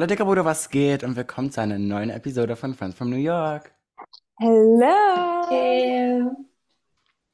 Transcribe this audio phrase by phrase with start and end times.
[0.00, 1.04] Hola dicker Bruder, was geht?
[1.04, 3.74] Und willkommen zu einer neuen Episode von Friends from New York.
[4.38, 5.46] Hello!
[5.50, 6.22] Hey.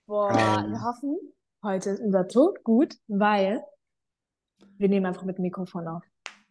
[0.04, 1.16] Boah, wir Ähm, hoffen,
[1.62, 3.62] heute ist unser Ton gut, weil
[4.78, 6.02] wir nehmen einfach mit dem Mikrofon auf.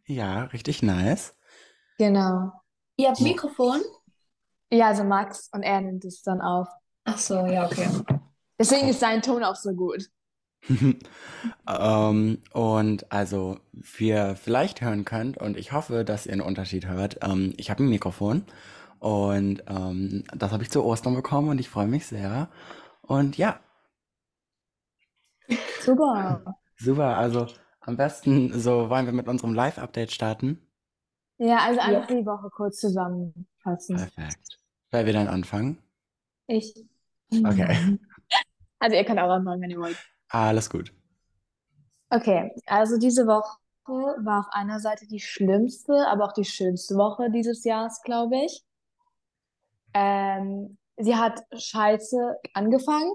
[0.05, 1.35] ja, richtig nice.
[1.97, 2.53] Genau.
[2.95, 3.19] Ihr habt.
[3.19, 3.81] Mikrofon?
[4.71, 6.69] Ja, also Max und er nimmt es dann auf.
[7.03, 7.89] Ach so, ja, okay.
[8.57, 10.09] Deswegen ist sein Ton auch so gut.
[11.67, 16.87] Ähm, und also, wie ihr vielleicht hören könnt, und ich hoffe, dass ihr einen Unterschied
[16.87, 18.43] hört, ähm, ich habe ein Mikrofon
[18.99, 22.49] und ähm, das habe ich zu Ostern bekommen und ich freue mich sehr.
[23.03, 23.59] Und ja,
[25.81, 26.41] Super.
[26.77, 27.17] super.
[27.17, 27.47] Also
[27.81, 30.59] am besten so wollen wir mit unserem Live-Update starten.
[31.37, 31.85] Ja, also Ja.
[31.85, 33.97] einfach die Woche kurz zusammenfassen.
[33.97, 34.57] Perfekt.
[34.91, 35.77] Wer will dann anfangen?
[36.47, 36.73] Ich.
[37.31, 37.99] Okay.
[38.77, 39.97] Also ihr könnt auch anfangen, wenn ihr wollt.
[40.29, 40.93] Alles gut.
[42.09, 47.29] Okay, also diese Woche war auf einer Seite die schlimmste, aber auch die schönste Woche
[47.29, 48.63] dieses Jahres, glaube ich.
[49.93, 53.11] Ähm, sie hat scheiße angefangen,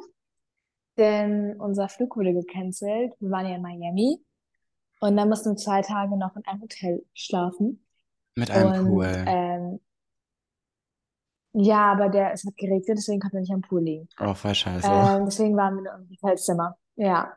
[0.96, 3.12] denn unser Flug wurde gecancelt.
[3.20, 4.24] Wir waren ja in Miami
[5.00, 7.84] und dann mussten wir zwei Tage noch in einem Hotel schlafen.
[8.36, 9.24] Mit einem Und Pool.
[9.26, 9.80] ähm,
[11.52, 14.08] ja, aber der, es hat geregnet, deswegen konnten wir nicht am Pool liegen.
[14.20, 14.86] Oh, voll scheiße.
[14.86, 16.76] Ähm, deswegen waren wir nur im Hotelzimmer.
[17.00, 17.34] Ja.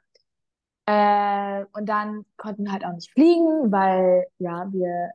[0.85, 5.11] Äh, und dann konnten wir halt auch nicht fliegen, weil, ja, wir,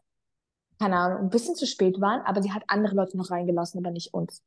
[0.78, 3.90] keine Ahnung, ein bisschen zu spät waren, aber sie hat andere Leute noch reingelassen, aber
[3.92, 4.42] nicht uns,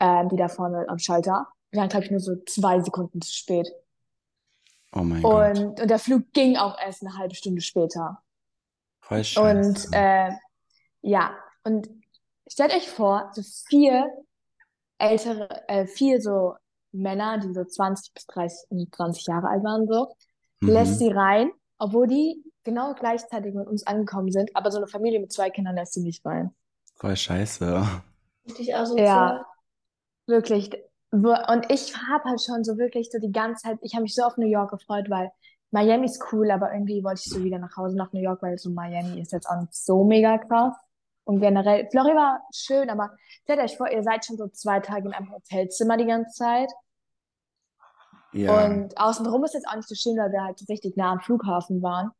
[0.00, 1.46] ähm, die da vorne am Schalter.
[1.70, 3.68] Wir waren, glaube ich, nur so zwei Sekunden zu spät.
[4.92, 5.58] Oh mein Gott.
[5.58, 8.20] Und, und der Flug ging auch erst eine halbe Stunde später.
[9.02, 9.90] Voll Und scheiße.
[9.92, 10.30] äh,
[11.02, 11.88] ja, und
[12.48, 14.10] stellt euch vor, so vier
[14.98, 16.56] ältere, äh, vier so
[16.92, 20.14] Männer, die so 20 bis 30, und 20 Jahre alt waren, so,
[20.64, 20.98] lässt Mhm.
[20.98, 25.32] sie rein, obwohl die genau gleichzeitig mit uns angekommen sind, aber so eine Familie mit
[25.32, 26.54] zwei Kindern lässt sie nicht rein.
[26.96, 28.02] Voll scheiße.
[28.46, 29.04] Richtig asozial.
[29.06, 29.44] Ja,
[30.26, 30.70] wirklich.
[31.12, 34.22] Und ich habe halt schon so wirklich so die ganze Zeit, ich habe mich so
[34.22, 35.30] auf New York gefreut, weil
[35.70, 38.58] Miami ist cool, aber irgendwie wollte ich so wieder nach Hause nach New York, weil
[38.58, 40.74] so Miami ist jetzt auch nicht so mega krass.
[41.26, 43.10] Und generell, Florida war schön, aber
[43.42, 46.70] stellt euch vor, ihr seid schon so zwei Tage in einem Hotelzimmer die ganze Zeit.
[48.32, 48.64] Ja.
[48.64, 51.82] Und außenrum ist jetzt auch nicht so schön, weil wir halt richtig nah am Flughafen
[51.82, 52.12] waren.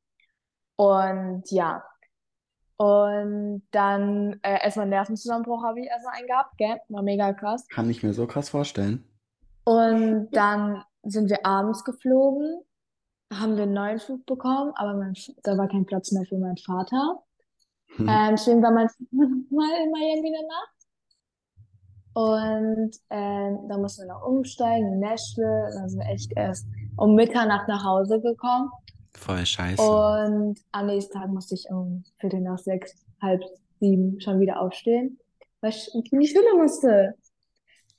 [0.74, 1.84] Und ja.
[2.78, 6.80] Und dann äh, erstmal einen Nervenzusammenbruch habe ich erstmal einen gehabt, gell?
[6.88, 7.66] War mega krass.
[7.68, 9.08] Kann ich mir so krass vorstellen.
[9.64, 12.60] Und dann sind wir abends geflogen,
[13.32, 16.56] haben wir einen neuen Flug bekommen, aber mein, da war kein Platz mehr für meinen
[16.56, 17.22] Vater.
[17.96, 18.08] Hm.
[18.08, 18.88] Ähm, deswegen war mein
[19.50, 20.76] mal in Miami Nacht.
[22.14, 25.70] Und ähm, dann mussten wir noch umsteigen in Nashville.
[25.74, 28.70] Dann sind wir echt erst um Mitternacht nach Hause gekommen.
[29.14, 29.82] Voll scheiße.
[29.82, 33.42] Und am nächsten Tag musste ich um Viertel nach sechs, halb
[33.80, 35.18] sieben schon wieder aufstehen,
[35.60, 37.14] weil ich in die Schule musste.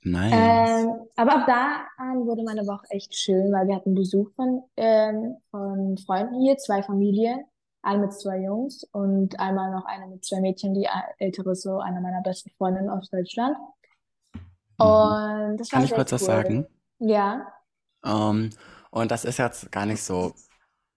[0.02, 0.32] Nice.
[0.32, 4.62] Ähm, aber ab da an wurde meine Woche echt schön, weil wir hatten Besuch von,
[4.76, 7.44] ähm, von Freunden hier, zwei Familien,
[7.82, 11.78] eine mit zwei Jungs und einmal noch eine mit zwei Mädchen, die ältere ist so
[11.80, 13.56] eine meiner besten Freundinnen aus Deutschland.
[14.78, 15.18] Mhm.
[15.48, 16.26] Und das war Kann ich halt kurz echt was cool.
[16.26, 16.66] sagen?
[17.00, 17.46] Ja,
[18.04, 18.50] Ähm,
[18.90, 20.34] und das ist jetzt gar nicht so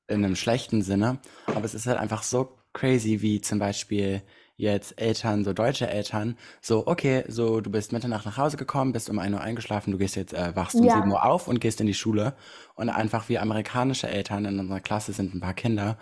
[0.07, 1.19] in einem schlechten Sinne,
[1.53, 4.23] aber es ist halt einfach so crazy, wie zum Beispiel
[4.57, 9.09] jetzt Eltern, so deutsche Eltern, so, okay, so, du bist Mitternacht nach Hause gekommen, bist
[9.09, 11.59] um 1 Uhr eingeschlafen, du gehst jetzt, äh, wachst um 7 ja, Uhr auf und
[11.61, 12.35] gehst in die Schule.
[12.75, 15.97] Und einfach wie amerikanische Eltern, in unserer Klasse sind ein paar Kinder,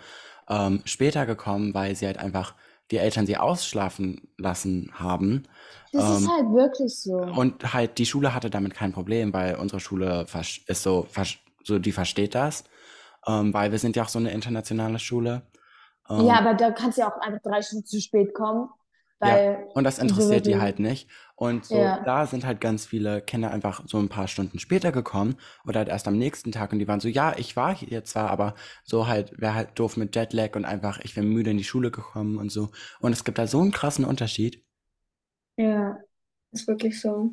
[0.50, 2.54] ähm, später gekommen, weil sie halt einfach
[2.92, 5.44] die Eltern sie ausschlafen lassen haben.
[5.92, 7.36] das ist Ähm, halt wirklich so.
[7.36, 10.26] und halt die Schule hatte damit kein Problem, weil unsere Schule
[10.66, 11.06] ist so,
[11.64, 12.64] so die versteht das,
[13.26, 15.42] ähm, weil wir sind ja auch so eine internationale Schule.
[16.16, 18.68] Ja, Ähm, aber da kannst du ja auch einfach drei Stunden zu spät kommen,
[19.22, 21.08] ja, weil und das interessiert die wirklich, halt nicht.
[21.36, 24.92] Und so, ja, da sind halt ganz viele Kinder einfach so ein paar Stunden später
[24.92, 25.36] gekommen
[25.66, 28.30] oder halt erst am nächsten Tag und die waren so, ja, ich war hier zwar,
[28.30, 28.54] aber
[28.84, 31.90] so halt, wäre halt doof mit Jetlag und einfach, ich wäre müde in die Schule
[31.90, 32.70] gekommen und so.
[33.00, 34.62] Und es gibt da so einen krassen Unterschied.
[35.56, 35.98] ja.
[36.52, 37.32] Ist wirklich so.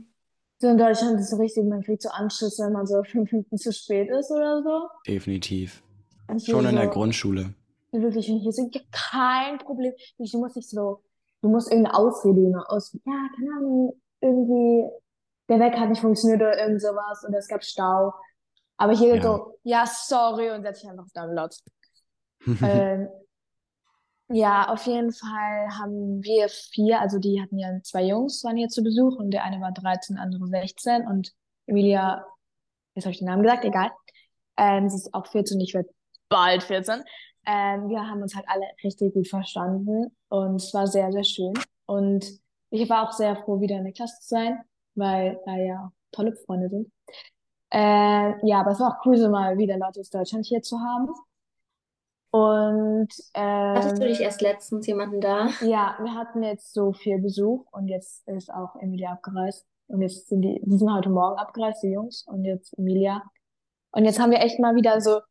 [0.59, 3.31] So in Deutschland ist es so richtig, man kriegt so Anschluss, wenn man so fünf
[3.31, 4.89] Minuten zu spät ist oder so.
[5.07, 5.83] Definitiv.
[6.29, 7.56] Hier Schon in der so, Grundschule.
[7.91, 9.94] wirklich, und hier ja, kein Problem.
[10.17, 11.03] Ich muss nicht so,
[11.47, 14.89] du musst irgendeine Ausrede immer aus, ja, keine Ahnung, irgendwie,
[15.49, 18.13] der Weg hat nicht funktioniert oder irgend sowas und es gab Stau.
[18.77, 19.21] Aber hier Ja.
[19.21, 21.63] so, ja, sorry und setz dich einfach auf Platz.
[22.63, 23.09] Ähm,
[24.29, 28.67] ja, auf jeden Fall haben wir vier, also die hatten ja zwei Jungs, waren hier
[28.67, 31.33] zu Besuch und der eine war 13, der andere 16 und
[31.65, 32.25] Emilia,
[32.94, 33.91] jetzt habe ich den Namen gesagt, egal.
[34.57, 35.89] Ähm, sie ist auch 14, ich werde
[36.29, 37.03] bald 14.
[37.47, 41.53] ähm, wir haben uns halt alle richtig gut verstanden und es war sehr, sehr schön.
[41.85, 42.25] Und
[42.69, 44.59] ich war auch sehr froh, wieder in der Klasse zu sein,
[44.95, 46.91] weil da ja tolle Freunde sind.
[47.71, 50.77] Äh, ja, aber es war auch cool, so mal wieder Leute aus Deutschland hier zu
[50.79, 51.07] haben.
[52.31, 55.47] Und Hattest du ähm, nicht erst letztens jemanden da?
[55.61, 59.65] ja, wir hatten jetzt so viel Besuch und jetzt ist auch Emilia abgereist.
[59.88, 63.23] Und jetzt sind die, die sind heute Morgen abgereist, die Jungs, und jetzt Emilia.
[63.91, 65.21] Und jetzt haben wir echt mal wieder so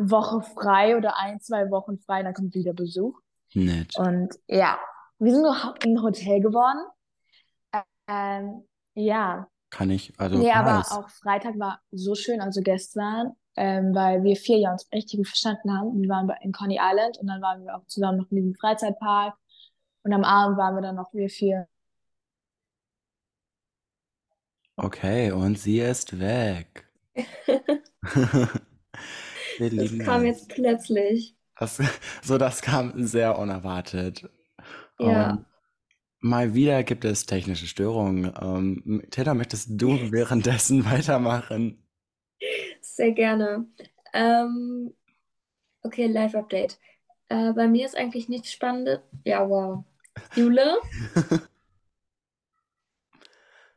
[0.00, 3.18] Woche frei oder ein, zwei Wochen frei, dann kommt wieder Besuch.
[3.54, 3.96] Nett.
[3.98, 4.78] Und ja,
[5.18, 6.80] wir sind nur ein Hotel geworden.
[8.08, 10.90] Ähm, ja, Kann ich, also nee, aber nice.
[10.90, 15.28] auch Freitag war so schön, also gestern, ähm, weil wir vier ja uns richtig gut
[15.28, 16.00] verstanden haben.
[16.00, 19.36] Wir waren in Coney Island und dann waren wir auch zusammen noch in diesem Freizeitpark.
[20.02, 21.68] Und am Abend waren wir dann noch wir vier.
[24.76, 26.88] Okay, und sie ist weg.
[29.60, 31.36] Wir Das kam jetzt plötzlich.
[31.58, 31.78] Das,
[32.22, 34.28] so, das kam sehr unerwartet.
[34.98, 35.30] Ja.
[35.30, 35.44] Ähm,
[36.20, 38.32] mal wieder gibt es technische Störungen.
[38.40, 41.82] Ähm, Taylor, möchtest du währenddessen weitermachen?
[42.80, 43.66] Sehr gerne.
[44.12, 44.94] Ähm,
[45.82, 46.78] okay, Live-Update.
[47.28, 49.00] Äh, bei mir ist eigentlich nichts Spannendes.
[49.24, 49.84] Ja, wow.
[50.34, 50.78] Jule?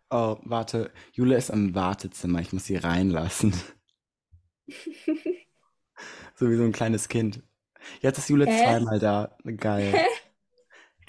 [0.09, 0.91] Oh, warte.
[1.13, 2.39] Jule ist im Wartezimmer.
[2.39, 3.53] Ich muss sie reinlassen.
[6.35, 7.41] So wie so ein kleines Kind.
[8.01, 8.63] Jetzt ist Jule Hä?
[8.63, 9.38] zweimal da.
[9.57, 9.94] Geil.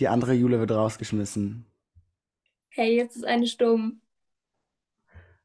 [0.00, 1.67] Die andere Jule wird rausgeschmissen.
[2.69, 4.03] Hey, jetzt ist eine stumm.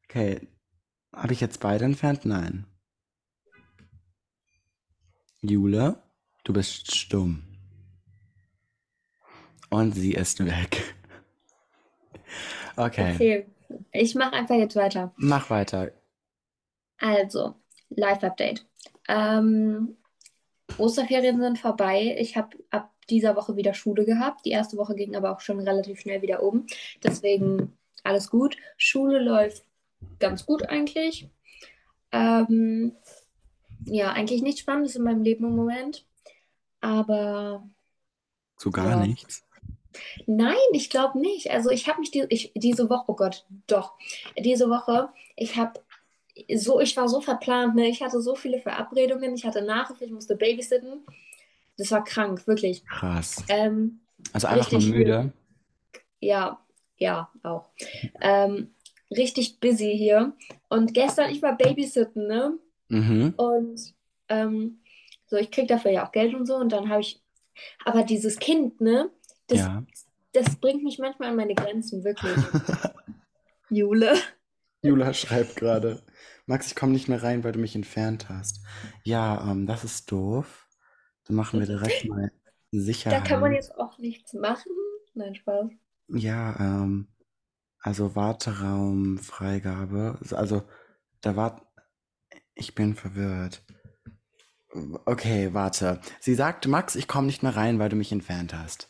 [0.04, 0.48] Okay.
[1.14, 2.24] Habe ich jetzt beide entfernt?
[2.24, 2.66] Nein.
[5.42, 6.02] Jule,
[6.44, 7.42] du bist stumm.
[9.70, 10.94] Und sie ist weg.
[12.76, 13.46] Okay, Okay,
[13.92, 15.14] ich mache einfach jetzt weiter.
[15.16, 15.92] mach weiter.
[16.98, 17.56] Also,
[17.88, 18.64] Live-Update.
[19.10, 19.96] Ähm,
[20.78, 22.16] Osterferien sind vorbei.
[22.18, 24.44] Ich habe ab dieser Woche wieder Schule gehabt.
[24.46, 26.66] Die erste Woche ging aber auch schon relativ schnell wieder um.
[27.02, 28.56] Deswegen alles gut.
[28.76, 29.64] Schule läuft
[30.20, 31.28] ganz gut eigentlich.
[32.12, 32.92] Ähm,
[33.84, 36.06] ja, eigentlich nichts Spannendes in meinem Leben im Moment.
[36.80, 37.68] Aber
[38.56, 39.06] So gar Ja.
[39.06, 39.44] nichts.
[40.26, 41.50] nein, ich glaube nicht.
[41.50, 43.94] Also ich habe mich die, ich, diese Woche, oh Gott, doch,
[44.38, 45.80] diese Woche, ich habe
[46.54, 47.88] so, ich war so verplant, ne?
[47.88, 51.04] Ich hatte so viele Verabredungen, ich hatte Nachhilfe, ich musste babysitten.
[51.76, 52.84] Das war krank, wirklich.
[52.86, 53.42] Krass.
[53.48, 54.00] Ähm,
[54.32, 55.32] Also einfach nur müde.
[56.20, 56.60] ja,
[56.96, 57.66] ja, auch.
[58.20, 58.74] Ähm,
[59.10, 60.32] richtig busy hier.
[60.68, 62.58] Und gestern, ich war babysitten, ne?
[62.88, 63.34] Mhm.
[63.36, 63.80] Und
[64.28, 64.80] ähm,
[65.26, 66.56] so, ich krieg dafür ja auch Geld und so.
[66.56, 67.20] Und dann habe ich,
[67.84, 69.10] aber dieses Kind, ne?
[69.46, 69.82] Das, Ja.
[70.32, 72.36] das bringt mich manchmal an meine Grenzen, wirklich.
[73.70, 74.14] Jule.
[74.82, 76.02] Jula schreibt gerade.
[76.46, 78.60] Max, ich komme nicht mehr rein, weil du mich entfernt hast.
[79.04, 80.66] Ja, ähm, das ist doof.
[81.24, 82.30] Dann machen wir direkt mal
[83.04, 83.52] Da kann man Sicherheit.
[83.52, 84.72] jetzt auch nichts machen.
[85.14, 85.70] Nein, Spaß.
[86.08, 87.08] Ja, ähm,
[87.80, 90.18] also Warteraum, Freigabe.
[90.32, 90.62] Also,
[91.20, 91.66] da war.
[92.54, 93.64] Ich bin verwirrt.
[95.04, 96.00] Okay, warte.
[96.20, 98.88] Sie sagt, Max, ich komme nicht mehr rein, weil du mich entfernt hast.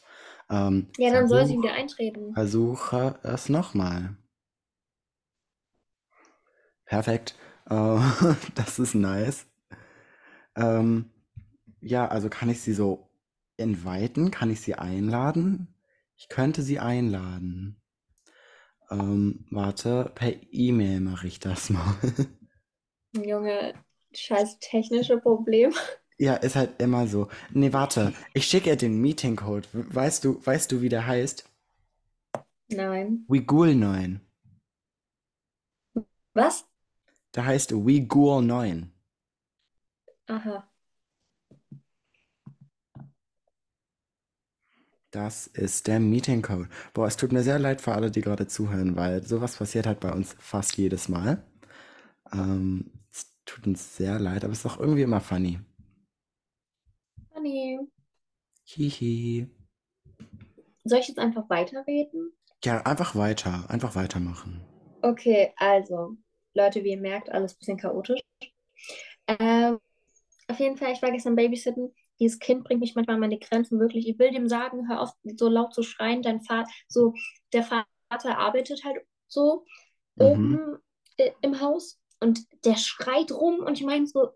[0.50, 2.34] Ähm, Ja, dann soll sie wieder eintreten.
[2.34, 4.16] Versuche es nochmal.
[6.90, 7.36] Perfekt.
[7.70, 7.74] Äh,
[8.56, 9.46] das ist nice.
[10.56, 11.08] Ähm,
[11.80, 13.08] ja, also kann ich sie so
[13.56, 14.32] inviten?
[14.32, 15.68] Kann ich sie einladen?
[16.16, 17.80] Ich könnte sie einladen.
[18.90, 21.94] Ähm, warte, per E-Mail mache ich das mal.
[23.12, 23.74] Junge,
[24.12, 25.72] scheiß technische Problem.
[26.18, 27.28] Ja, ist halt immer so.
[27.52, 29.68] Nee, warte, ich schicke ihr den Meeting-Code.
[29.72, 31.48] Weißt du, weißt du, wie der heißt?
[32.68, 33.26] Nein.
[33.28, 34.20] Wigul 9.
[36.34, 36.69] Was?
[37.34, 38.92] Der heißt Wigul 9.
[40.26, 40.68] Aha.
[45.12, 46.68] Das ist der Meeting Code.
[46.94, 49.98] Boah, es tut mir sehr leid für alle, die gerade zuhören, weil sowas passiert halt
[49.98, 51.42] bei uns fast jedes Mal.
[52.32, 55.58] Ähm, es tut uns sehr leid, aber es ist auch irgendwie immer funny.
[57.34, 57.80] Honey.
[58.64, 59.48] Hihi.
[60.84, 62.32] Soll ich jetzt einfach weiterreden?
[62.64, 64.60] Ja, einfach weiter, einfach weitermachen.
[65.02, 66.16] Okay, also,
[66.60, 68.20] Leute, wie ihr merkt, alles ein bisschen chaotisch.
[69.26, 69.78] Ähm,
[70.48, 71.94] auf jeden Fall, ich war gestern babysitten.
[72.20, 74.08] Dieses Kind bringt mich manchmal an meine Grenzen, wirklich.
[74.08, 76.22] Ich will dem sagen, hör auf, so laut zu schreien.
[76.22, 77.14] Dein Vater, so,
[77.52, 78.98] der Vater arbeitet halt
[79.28, 79.64] so
[80.16, 80.58] Mhm.
[80.58, 80.78] oben
[81.18, 84.30] äh, im Haus und der schreit rum und ich meine so,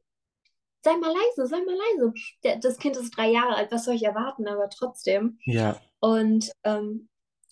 [0.85, 2.13] sei mal leise, sei mal leise.
[2.45, 5.39] Der, das Kind ist drei Jahre alt, was soll ich erwarten, aber trotzdem.
[5.47, 7.09] Ja, Und ähm,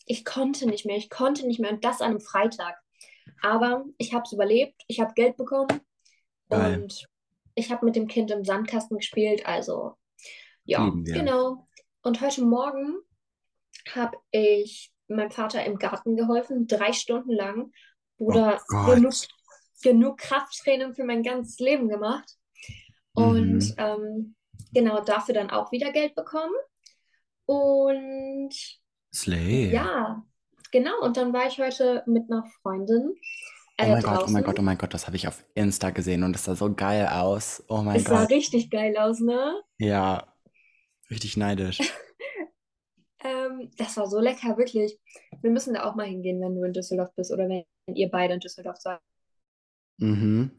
[0.07, 2.77] ich konnte nicht mehr, ich konnte nicht mehr und das an einem Freitag.
[3.43, 5.81] Aber ich habe es überlebt, ich habe Geld bekommen
[6.49, 6.83] Geil.
[6.83, 7.07] und
[7.55, 9.47] ich habe mit dem Kind im Sandkasten gespielt.
[9.47, 9.97] Also
[10.65, 11.15] Ja, Lieben wir.
[11.15, 11.67] genau.
[12.03, 12.97] Und heute Morgen
[13.95, 17.73] habe ich meinem Vater im Garten geholfen, drei Stunden lang.
[18.19, 19.13] Oh Bruder, genug,
[19.83, 22.37] genug Krafttraining für mein ganzes Leben gemacht.
[23.15, 23.75] Und Mhm.
[23.79, 24.35] ähm,
[24.73, 26.55] genau dafür dann auch wieder Geld bekommen.
[27.45, 28.55] Und
[29.15, 29.71] Slay.
[29.73, 30.25] ja,
[30.73, 31.01] genau.
[31.03, 33.15] Und dann war ich heute mit einer Freundin
[33.81, 34.45] Oh äh, mein Gott, oh mein draußen.
[34.45, 37.07] Gott, oh mein Gott, das habe ich auf Insta gesehen und das sah so geil
[37.07, 37.65] aus.
[37.69, 38.31] Oh mein Es sah Gott.
[38.31, 39.63] richtig geil aus, ne?
[39.79, 40.33] Ja,
[41.11, 41.79] richtig neidisch.
[43.25, 44.99] Ähm, das war so lecker, wirklich.
[45.43, 47.65] Wir müssen da auch mal hingehen, wenn du in Düsseldorf bist oder wenn
[47.95, 48.99] ihr beide in Düsseldorf seid.
[49.99, 50.51] Mhm.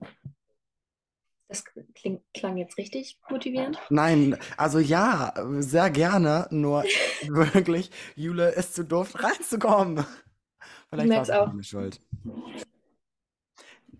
[1.54, 3.78] Das kling, klang jetzt richtig motivierend.
[3.92, 6.84] Nein, also ja, sehr gerne, nur
[7.28, 10.04] wirklich, Jule ist zu doof reinzukommen.
[10.90, 11.48] Vielleicht war es auch auch.
[11.50, 12.02] meine Schuld.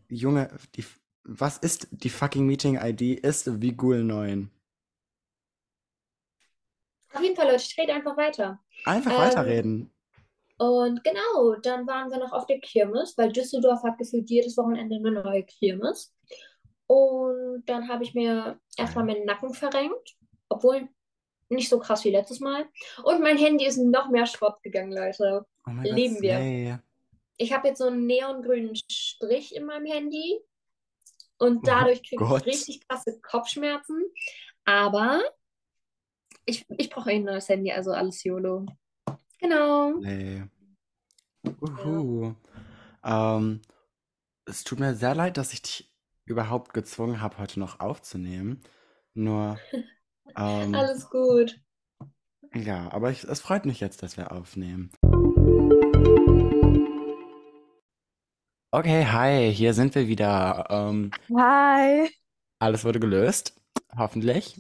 [0.10, 0.84] Junge, die,
[1.26, 3.20] was ist die fucking Meeting-ID?
[3.20, 4.50] Ist wie Google 9.
[7.14, 8.60] Auf jeden Fall, Leute, ich rede einfach weiter.
[8.86, 9.94] Einfach Ähm, weiterreden.
[10.58, 14.96] Und genau, dann waren wir noch auf der Kirmes, weil Düsseldorf hat gefühlt jedes Wochenende
[14.96, 16.16] eine neue Kirmes.
[16.88, 20.16] Und dann habe ich mir erstmal meinen Nacken verrenkt,
[20.50, 20.90] obwohl
[21.50, 22.66] nicht so krass wie letztes Mal.
[23.04, 25.46] Und mein Handy ist noch mehr Schrott gegangen, Leute.
[25.66, 26.36] Oh mein Gott, lieben wir.
[26.36, 26.78] slay.
[27.38, 30.40] Ich habe jetzt so einen neongrünen Strich in meinem Handy
[31.38, 34.04] und dadurch kriege ich richtig krasse Kopfschmerzen.
[34.66, 35.22] Aber
[36.46, 38.66] ich, ich brauche ein neues Handy, also alles YOLO.
[39.40, 39.94] Genau.
[39.98, 40.44] Nee.
[41.62, 42.36] Uhu.
[43.04, 43.62] Ähm,
[44.46, 45.93] es tut mir sehr leid, dass ich dich
[46.26, 48.62] überhaupt gezwungen habe, heute noch aufzunehmen.
[49.14, 49.60] Nur,
[50.38, 51.60] ähm, Alles gut.
[52.54, 54.92] ja, aber ich, es freut mich jetzt, dass wir aufnehmen.
[58.72, 60.66] Okay, hi, hier sind wir wieder.
[60.72, 62.10] Ähm, Hi.
[62.60, 63.54] alles wurde gelöst,
[63.96, 64.60] hoffentlich.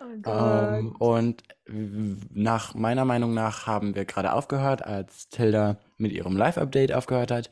[0.00, 6.36] Oh Ähm, und nach meiner Meinung nach haben wir gerade aufgehört, als Tilda mit ihrem
[6.36, 7.50] Live-Update aufgehört hat.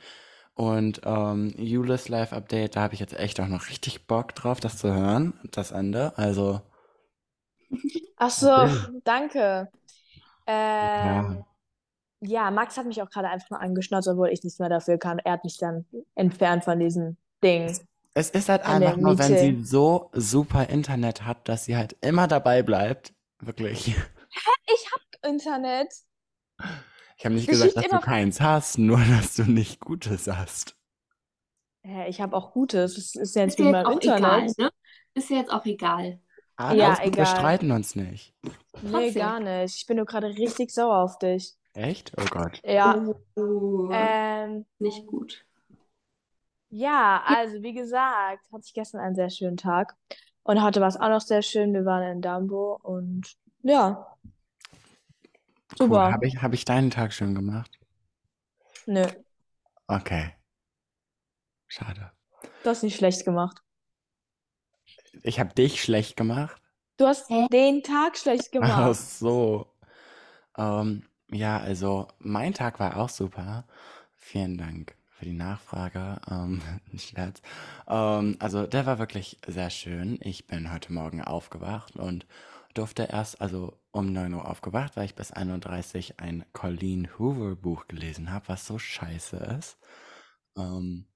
[0.59, 4.77] Und ähm, Julis Live-Update, da habe ich jetzt echt auch noch richtig Bock drauf, das
[4.77, 6.19] zu hören, das Ende.
[6.19, 6.61] Also,
[8.17, 8.67] Ach so,
[9.05, 9.69] danke.
[10.49, 10.57] Ähm,
[11.07, 11.47] ja.
[12.23, 15.21] ja, Max hat mich auch gerade einfach nur angeschnauzt, obwohl ich nichts mehr dafür kann.
[15.21, 15.87] Er hat mich dann
[16.17, 17.79] entfernt von diesem Ding.
[18.15, 22.27] Es ist halt einfach nur, wenn sie so super Internet hat, dass sie halt immer
[22.27, 23.13] dabei bleibt.
[23.39, 23.95] Wirklich.
[24.75, 25.89] Ich hab Internet.
[27.19, 30.77] Ich habe nicht Das gesagt, dass du keins hast, nur dass du nicht Gutes hast.
[31.83, 32.95] Hä, ich habe auch Gutes.
[32.95, 34.71] Das ist ja jetzt Ist ja jetzt auch egal, ne?
[35.15, 36.21] Ist ja jetzt auch egal.
[36.57, 37.27] Ah, Ja, gut, wir egal.
[37.27, 38.35] streiten uns nicht.
[38.83, 39.15] Nee, Trotzdem.
[39.23, 39.77] gar nicht.
[39.77, 41.57] Ich bin nur gerade richtig sauer auf dich.
[41.75, 42.13] Echt?
[42.17, 42.61] Oh Gott.
[42.65, 43.05] Ja.
[43.37, 45.45] Oh, Ähm, nicht gut.
[46.71, 49.97] ja, also wie gesagt, hatte ich gestern einen sehr schönen Tag.
[50.43, 51.73] Und heute war es auch noch sehr schön.
[51.75, 54.07] Wir waren in Dambo und ja,
[55.81, 55.89] Cool.
[55.89, 56.13] super.
[56.13, 57.79] Habe ich, hab ich deinen Tag schön gemacht?
[58.87, 59.07] Nö,
[59.89, 60.35] Okay.
[61.67, 62.13] Schade.
[62.63, 63.63] du hast nicht schlecht gemacht.
[65.23, 66.61] Ich habe dich schlecht gemacht.
[66.97, 67.47] Du hast Hä?
[67.53, 68.97] den Tag schlecht Ach gemacht.
[68.97, 69.67] so.
[70.57, 73.67] Ähm, ja, also mein Tag war auch super.
[74.17, 76.21] Vielen Dank für die Nachfrage.
[76.31, 76.63] Ähm,
[76.99, 77.43] Scherz.
[77.89, 80.19] Ähm, also der war wirklich sehr schön.
[80.23, 82.27] Ich bin heute Morgen aufgewacht und
[82.75, 87.57] durfte erst, also um 9 Uhr aufgewacht, weil ich bis 31 Uhr ein Colleen Hoover
[87.57, 89.79] Buch gelesen habe, was so scheiße ist.
[90.57, 91.07] Ähm,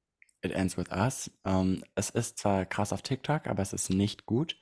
[0.42, 1.30] It Ends With Us.
[1.44, 4.60] Ähm, es ist zwar krass auf TikTok, aber es ist nicht gut.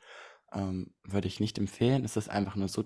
[0.52, 2.04] Ähm, würde ich nicht empfehlen.
[2.04, 2.84] Es ist einfach nur so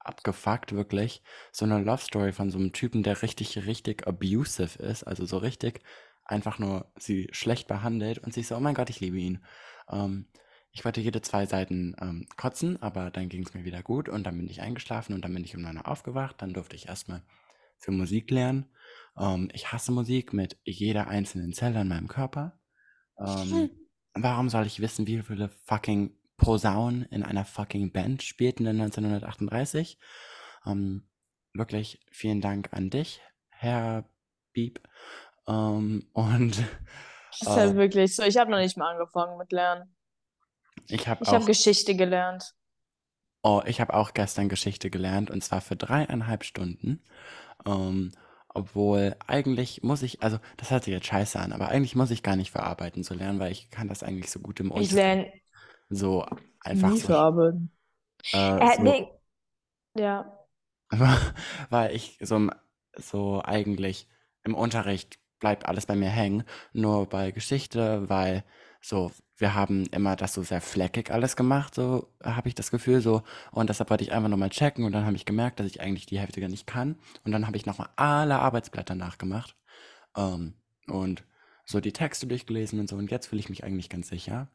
[0.00, 1.22] abgefuckt, wirklich.
[1.52, 5.04] So eine Love Story von so einem Typen, der richtig, richtig abusive ist.
[5.04, 5.82] Also so richtig
[6.24, 9.44] einfach nur sie schlecht behandelt und sich so, oh mein Gott, ich liebe ihn.
[9.90, 10.26] Ähm,
[10.72, 14.24] ich wollte jede zwei Seiten ähm, kotzen, aber dann ging es mir wieder gut und
[14.24, 16.36] dann bin ich eingeschlafen und dann bin ich um 9 Uhr aufgewacht.
[16.38, 17.22] Dann durfte ich erstmal
[17.78, 18.66] für Musik lernen.
[19.18, 22.58] Ähm, ich hasse Musik mit jeder einzelnen Zelle in meinem Körper.
[23.18, 23.70] Ähm,
[24.14, 29.98] warum soll ich wissen, wie viele fucking Posaunen in einer fucking Band spielten in 1938?
[30.66, 31.08] Ähm,
[31.52, 34.08] wirklich vielen Dank an dich, Herr
[34.52, 34.80] Bieb.
[35.48, 36.58] Ähm, und
[37.30, 38.22] Das ist halt wirklich so.
[38.22, 39.94] Ich habe noch nicht mal angefangen mit Lernen.
[40.88, 42.52] Ich habe Ich auch, Geschichte gelernt.
[43.42, 47.02] oh, ich habe auch gestern Geschichte gelernt und zwar für dreieinhalb Stunden.
[47.66, 48.12] Ähm,
[48.48, 52.22] obwohl eigentlich muss ich, also das hört sich jetzt scheiße an, aber eigentlich muss ich
[52.22, 54.92] gar nicht verarbeiten zu lernen, weil ich kann das eigentlich so gut im Ich Unterricht.
[54.92, 55.32] lerne
[55.90, 56.26] So
[56.60, 57.70] einfach nie so, verarbeiten.
[58.32, 59.08] äh, Äh, so nee.
[59.96, 60.46] Ja.
[61.70, 62.48] weil ich so,
[62.96, 64.08] so eigentlich
[64.44, 68.44] im Unterricht bleibt alles bei mir hängen, nur bei Geschichte, weil
[68.80, 73.00] so, wir haben immer das so sehr fleckig alles gemacht, so habe ich das Gefühl
[73.00, 73.22] so.
[73.52, 76.06] Und deshalb wollte ich einfach nochmal checken und dann habe ich gemerkt, dass ich eigentlich
[76.06, 76.96] die Hälfte gar nicht kann.
[77.24, 79.56] Und dann habe ich nochmal alle Arbeitsblätter nachgemacht
[80.16, 80.54] ähm,
[80.86, 81.24] und
[81.64, 82.96] so die Texte durchgelesen und so.
[82.96, 84.48] Und jetzt fühle ich mich eigentlich ganz sicher.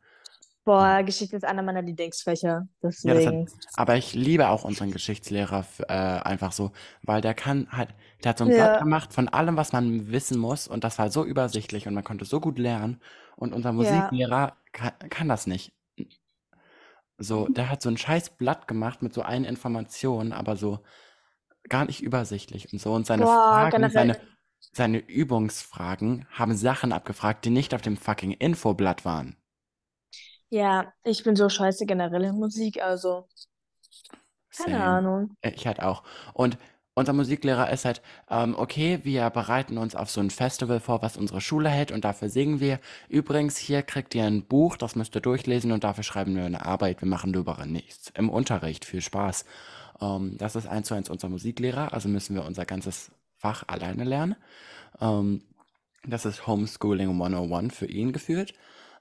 [0.65, 2.67] Boah, Geschichte ist einer meiner Lieblingsfächer.
[3.03, 3.47] Ja, das hat, Deswegen.
[3.75, 6.71] aber ich liebe auch unseren Geschichtslehrer äh, einfach so,
[7.03, 7.93] weil der kann halt,
[8.23, 10.97] der hat so ein Blatt Ja, gemacht von allem, was man wissen muss und das
[10.97, 12.99] war so übersichtlich und man konnte so gut lernen
[13.35, 15.71] und unser ja, Musiklehrer kann, kann das nicht.
[17.17, 20.79] So, der hat so ein scheiß Blatt gemacht mit so einen Information, aber so
[21.69, 24.17] gar nicht übersichtlich und so und seine boah, Fragen, seine,
[24.73, 29.37] seine Übungsfragen haben Sachen abgefragt, die nicht auf dem fucking Infoblatt waren.
[30.49, 33.27] Ja, ich bin so scheiße generell in Musik, also
[34.57, 34.83] keine Same.
[34.83, 35.37] Ahnung.
[35.41, 36.03] Äh, Ich halt auch.
[36.33, 36.57] Und
[36.93, 41.17] unser Musiklehrer ist halt, ähm, okay, wir bereiten uns auf so ein Festival vor, was
[41.17, 42.79] unsere Schule hält und dafür singen wir.
[43.09, 46.65] Übrigens, hier kriegt ihr ein Buch, das müsst ihr durchlesen und dafür schreiben wir eine
[46.65, 47.01] Arbeit.
[47.01, 48.11] Wir machen darüber nichts.
[48.15, 49.45] Im Unterricht, viel Spaß.
[50.01, 54.05] Ähm, das ist eins zu eins unser Musiklehrer, also müssen wir unser ganzes Fach alleine
[54.05, 54.35] lernen.
[55.01, 55.43] Ähm,
[56.05, 58.53] das ist Homeschooling 101 für ihn geführt.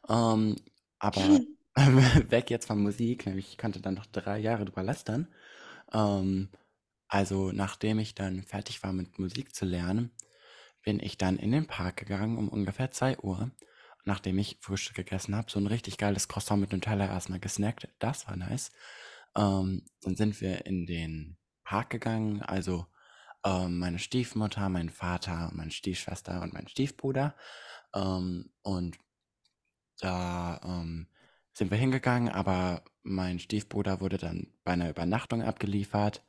[0.09, 0.57] Ähm,
[1.04, 1.20] aber
[2.30, 5.28] weg jetzt von Musik, nämlich ich konnte dann noch drei Jahre drüber lästern.
[5.92, 6.49] Ähm,
[7.08, 10.11] also nachdem ich dann fertig war mit Musik zu lernen,
[10.82, 13.50] bin ich dann in den Park gegangen um ungefähr 2 Uhr.
[14.04, 17.88] Nachdem ich Frühstück gegessen habe, so ein richtig geiles Croissant mit Nutella erstmal gesnackt.
[17.99, 18.70] Das war nice.
[19.37, 22.87] Ähm, dann sind wir in den Park gegangen, also
[23.44, 27.34] ähm, meine Stiefmutter, mein Vater, meine Stiefschwester und mein Stiefbruder.
[27.94, 28.99] Ähm, und
[30.01, 31.07] da ähm,
[31.53, 36.23] sind wir hingegangen, aber mein Stiefbruder wurde dann bei einer Übernachtung abgeliefert.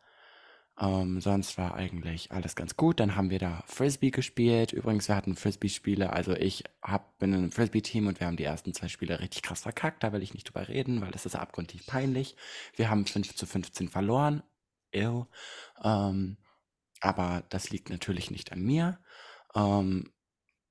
[0.77, 2.99] Ähm, sonst war eigentlich alles ganz gut.
[2.99, 4.73] Dann haben wir da Frisbee gespielt.
[4.73, 6.11] Übrigens, wir hatten Frisbee-Spiele.
[6.11, 9.41] Also ich hab, bin in einem Frisbee-Team und wir haben die ersten zwei Spiele richtig
[9.41, 10.03] krass verkackt.
[10.03, 12.35] Da will ich nicht drüber reden, weil das ist abgrundtief peinlich.
[12.75, 14.43] Wir haben 5 zu 15 verloren.
[14.93, 15.25] Ew.
[15.81, 16.37] Ähm,
[16.99, 18.99] aber das liegt natürlich nicht an mir.
[19.55, 20.11] Ähm,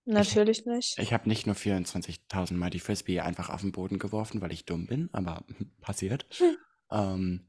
[0.07, 0.99] ich, Natürlich nicht.
[0.99, 4.65] ich habe nicht nur 24.000 Mal die Frisbee einfach auf den Boden geworfen, weil ich
[4.65, 5.45] dumm bin, aber
[5.81, 6.27] passiert.
[6.39, 6.57] Hm.
[6.91, 7.47] Ähm,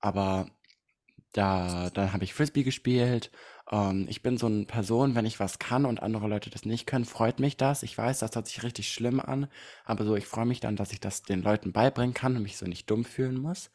[0.00, 0.50] aber
[1.32, 3.30] da, dann habe ich Frisbee gespielt.
[3.70, 6.86] Ähm, ich bin so eine Person, wenn ich was kann und andere Leute das nicht
[6.86, 7.82] können, freut mich das.
[7.82, 9.48] Ich weiß, das hört sich richtig schlimm an,
[9.84, 12.56] aber so, ich freue mich dann, dass ich das den Leuten beibringen kann und mich
[12.56, 13.70] so nicht dumm fühlen muss.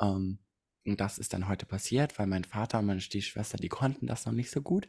[0.00, 0.38] Ähm,
[0.86, 4.26] und das ist dann heute passiert, weil mein Vater und meine Stiefschwester, die konnten das
[4.26, 4.86] noch nicht so gut.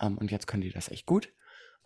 [0.00, 1.32] Ähm, und jetzt können die das echt gut.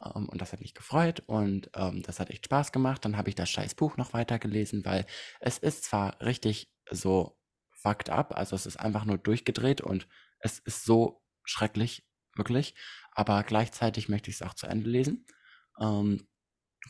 [0.04, 3.04] Ähm, und das hat mich gefreut und ähm, das hat echt Spaß gemacht.
[3.04, 5.06] Dann habe ich das scheiß Buch noch weitergelesen, weil
[5.40, 7.38] es ist zwar richtig so
[7.70, 10.08] fucked up, also es ist einfach nur durchgedreht und
[10.40, 12.06] es ist so schrecklich,
[12.36, 12.74] wirklich.
[13.12, 15.26] Aber gleichzeitig möchte ich es auch zu Ende lesen.
[15.80, 16.28] Ähm,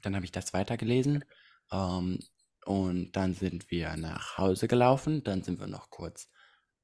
[0.03, 1.25] dann habe ich das weitergelesen.
[1.71, 5.23] Und dann sind wir nach Hause gelaufen.
[5.25, 6.29] Dann sind wir noch kurz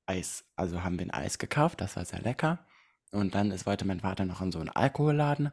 [0.07, 2.67] Eis, also haben wir ein Eis gekauft, das war sehr lecker.
[3.15, 5.53] Und dann ist wollte mein Vater noch in so einen Alkoholladen.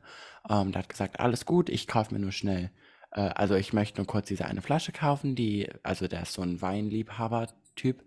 [0.49, 2.71] Ähm, der hat gesagt, alles gut, ich kaufe mir nur schnell,
[3.11, 6.41] äh, also ich möchte nur kurz diese eine Flasche kaufen, die, also der ist so
[6.41, 8.03] ein Weinliebhaber-Typ,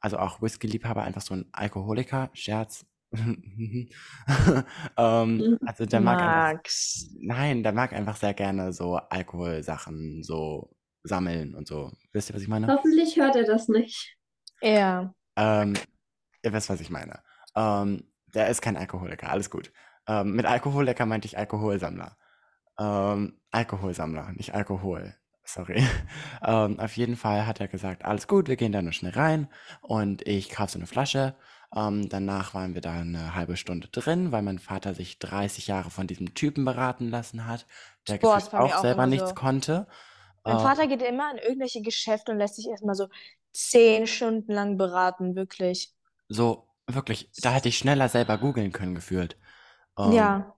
[0.00, 2.86] also auch Whisky-Liebhaber, einfach so ein Alkoholiker, Scherz.
[4.96, 6.62] ähm, also der mag einfach,
[7.20, 11.92] nein, der mag einfach sehr gerne so Alkoholsachen, so sammeln und so.
[12.12, 12.66] Wisst ihr, was ich meine?
[12.66, 14.16] Hoffentlich hört er das nicht.
[14.60, 15.14] Ja.
[15.36, 15.74] Ähm,
[16.42, 17.22] ihr wisst, was ich meine.
[17.54, 18.02] Ähm,
[18.34, 19.72] der ist kein Alkoholiker, alles gut.
[20.08, 22.16] Ähm, mit Alkoholiker meinte ich Alkoholsammler.
[22.78, 25.14] Ähm, Alkoholsammler, nicht Alkohol.
[25.44, 25.82] Sorry.
[26.46, 29.48] ähm, auf jeden Fall hat er gesagt, alles gut, wir gehen da nur schnell rein
[29.82, 31.36] und ich kaufe so eine Flasche.
[31.74, 35.90] Ähm, danach waren wir da eine halbe Stunde drin, weil mein Vater sich 30 Jahre
[35.90, 37.66] von diesem Typen beraten lassen hat,
[38.08, 39.34] der Boah, auch auch selber nichts so.
[39.34, 39.86] konnte.
[40.44, 43.08] Mein Äh, Vater geht immer in irgendwelche Geschäfte und lässt sich erstmal so
[43.52, 45.94] zehn Stunden lang beraten, wirklich.
[46.28, 49.36] so, wirklich, da hätte ich schneller selber googeln können, gefühlt.
[49.98, 50.54] Ähm, Ja.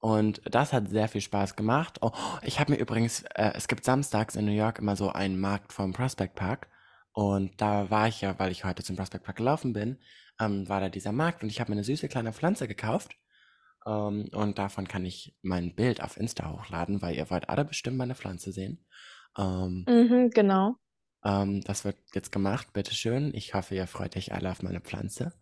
[0.00, 1.98] Und das hat sehr viel Spaß gemacht.
[2.02, 5.40] Oh, ich habe mir übrigens, äh, es gibt samstags in New York immer so einen
[5.40, 6.68] Markt vom Prospect Park.
[7.12, 9.98] Und da war ich ja, weil ich heute zum Prospect Park gelaufen bin,
[10.40, 13.16] ähm, war da dieser Markt und ich habe mir eine süße kleine Pflanze gekauft.
[13.86, 17.96] Ähm, und davon kann ich mein Bild auf Insta hochladen, weil ihr wollt alle bestimmt
[17.98, 18.84] meine Pflanze sehen.
[19.38, 20.76] Ähm, Mhm, genau.
[21.24, 23.32] ähm, das wird jetzt gemacht, bitteschön.
[23.34, 25.32] Ich hoffe, ihr freut euch alle auf meine Pflanze.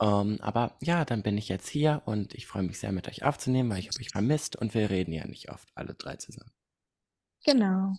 [0.00, 3.22] Ähm, aber ja, dann bin ich jetzt hier und ich freue mich sehr, mit euch
[3.24, 6.50] aufzunehmen, weil ich habe euch vermisst und wir reden ja nicht oft, alle drei zusammen.
[7.44, 7.94] Genau.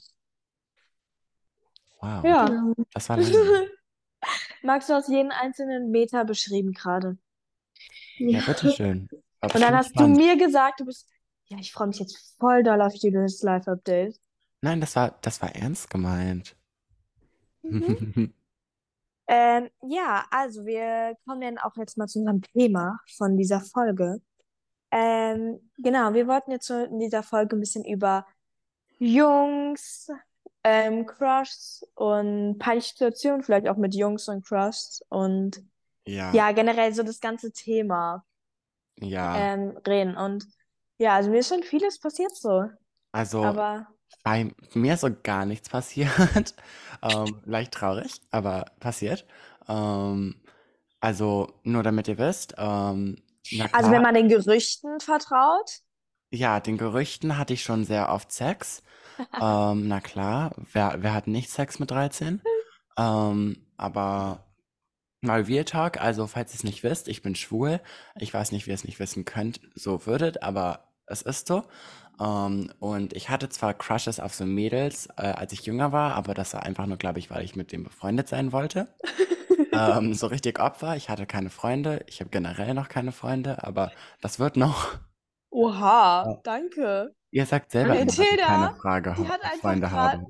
[2.01, 2.73] Wow, Ja.
[2.93, 3.31] Das war lang.
[4.63, 7.17] Max, du hast jeden einzelnen Meter beschrieben gerade.
[8.17, 8.45] Ja, Ja.
[8.45, 9.07] bitteschön.
[9.41, 10.17] Und dann hast du spannend.
[10.17, 11.09] mir gesagt, du bist,
[11.47, 14.19] ja, ich freue mich jetzt voll doll auf jedes Live-Update.
[14.61, 16.55] Nein, das war, das war ernst gemeint.
[17.63, 18.33] Mhm.
[19.33, 24.21] Ähm, ja, also wir kommen dann auch jetzt mal zu unserem Thema von dieser Folge.
[24.91, 28.27] Ähm, genau, wir wollten jetzt in dieser Folge ein bisschen über
[28.99, 30.09] Jungs,
[30.65, 35.63] ähm, Crushs und peinliche Situationen, vielleicht auch mit Jungs und Crushs und
[36.05, 38.25] Ja, ja, generell so das ganze Thema
[38.99, 39.37] ja.
[39.37, 40.17] ähm, reden.
[40.17, 40.45] Und
[40.97, 42.65] ja, also mir ist schon vieles passiert so,
[43.13, 43.87] Also aber
[44.23, 46.55] bei mir ist so gar nichts passiert.
[47.03, 49.25] Ähm, leicht traurig, aber passiert.
[49.67, 50.35] Ähm,
[50.99, 53.17] also nur damit ihr wisst, ähm,
[53.49, 55.81] na also wenn klar, man den Gerüchten vertraut,
[56.31, 58.83] ja, den Gerüchten hatte ich schon sehr oft Sex.
[59.39, 62.41] Ähm, na klar, wer, wer hat nicht Sex mit 13?
[62.97, 64.45] Ähm, aber
[65.21, 67.81] mal Real Talk, also falls ihr es nicht wisst, ich bin schwul.
[68.17, 71.63] Ich weiß nicht, wie ihr es nicht wissen könnt, so würdet, aber es ist so.
[72.21, 76.35] Ähm, und ich hatte zwar Crushes auf so Mädels, äh, als ich jünger war, aber
[76.35, 78.87] das war einfach nur, glaube ich, weil ich mit dem befreundet sein wollte.
[79.73, 80.95] Ähm, so richtig Opfer.
[80.97, 82.03] Ich hatte keine Freunde.
[82.07, 84.99] Ich habe generell noch keine Freunde, aber das wird noch.
[85.51, 86.41] Oha, Ja.
[86.43, 87.13] danke.
[87.31, 89.87] Ihr sagt selber Okay, immer, dass ich keine Tilda, Frage die ha hat einfach Freunde
[89.87, 90.17] gerade.
[90.17, 90.27] habe.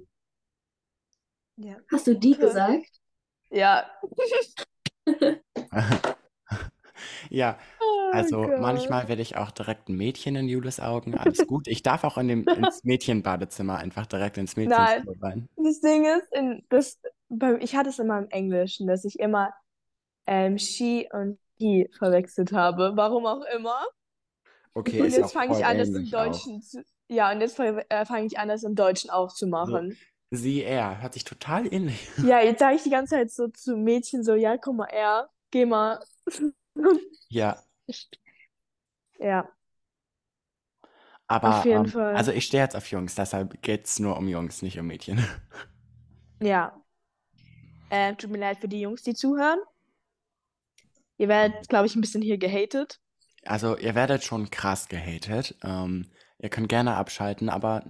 [1.58, 2.42] Ja, Hast du die danke.
[2.42, 2.88] gesagt?
[3.52, 3.90] Ja.
[7.30, 8.58] Ja, Oh also Gott.
[8.58, 11.16] manchmal werde ich auch direkt ein Mädchen in Julis Augen.
[11.18, 11.68] Alles gut.
[11.68, 15.48] Ich darf auch in dem, ins Mädchenbadezimmer einfach direkt ins Nein, Mädchenzimmer rein.
[15.56, 19.54] das Ding ist, in, das, bei, ich hatte es immer im Englischen, dass ich immer
[20.28, 22.94] ähm, she und he verwechselt habe.
[22.96, 23.86] Warum auch immer.
[24.76, 26.50] Okay, Und ist jetzt auch fange ich an, das im ähnlich auch.
[26.50, 26.84] Deutschen zu.
[27.10, 30.00] Ja, und jetzt fange äh, fang ich an, das im Deutschen auch zu So, machen.
[30.32, 32.08] sie, er, hört sich total ähnlich.
[32.22, 35.30] Ja, jetzt sage ich die ganze Zeit so zu Mädchen so, ja, guck mal, er,
[35.52, 36.00] geh mal.
[37.30, 37.64] Ja,
[39.20, 39.52] Ja,
[41.42, 42.32] auf aber jeden ähm, also Fall.
[42.32, 45.24] ich stehe jetzt auf Jungs, deshalb geht's nur um Jungs, nicht um Mädchen.
[46.40, 46.82] Ja.
[47.92, 49.60] Ähm, tut mir leid für die Jungs, die zuhören.
[51.18, 53.00] Ihr werdet, glaube ich, ein bisschen hier gehatet.
[53.46, 55.56] Also ihr werdet schon krass gehatet.
[55.64, 56.08] Ähm,
[56.40, 57.84] ihr könnt gerne abschalten, aber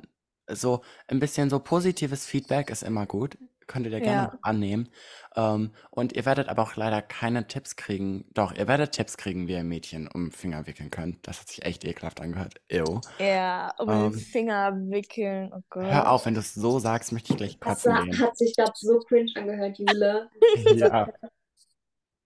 [0.55, 3.37] so ein bisschen so positives Feedback ist immer gut.
[3.67, 4.39] Könntet ihr gerne Ja.
[4.41, 4.89] annehmen.
[5.35, 8.25] Ähm, und ihr werdet aber auch leider keine Tipps kriegen.
[8.33, 11.25] Doch, ihr werdet Tipps kriegen, wie ihr Mädchen um den Finger wickeln könnt.
[11.25, 12.55] Das hat sich echt ekelhaft angehört.
[12.69, 12.99] Ew.
[13.19, 15.53] Ja, um den Ähm, Finger wickeln.
[15.53, 16.25] Oh hör auf, Gott.
[16.25, 18.19] wenn du es so sagst, möchte ich gleich Das kotzen war, gehen.
[18.19, 20.29] hat sich gerade so cringe angehört, Jule.
[20.75, 21.07] Ja,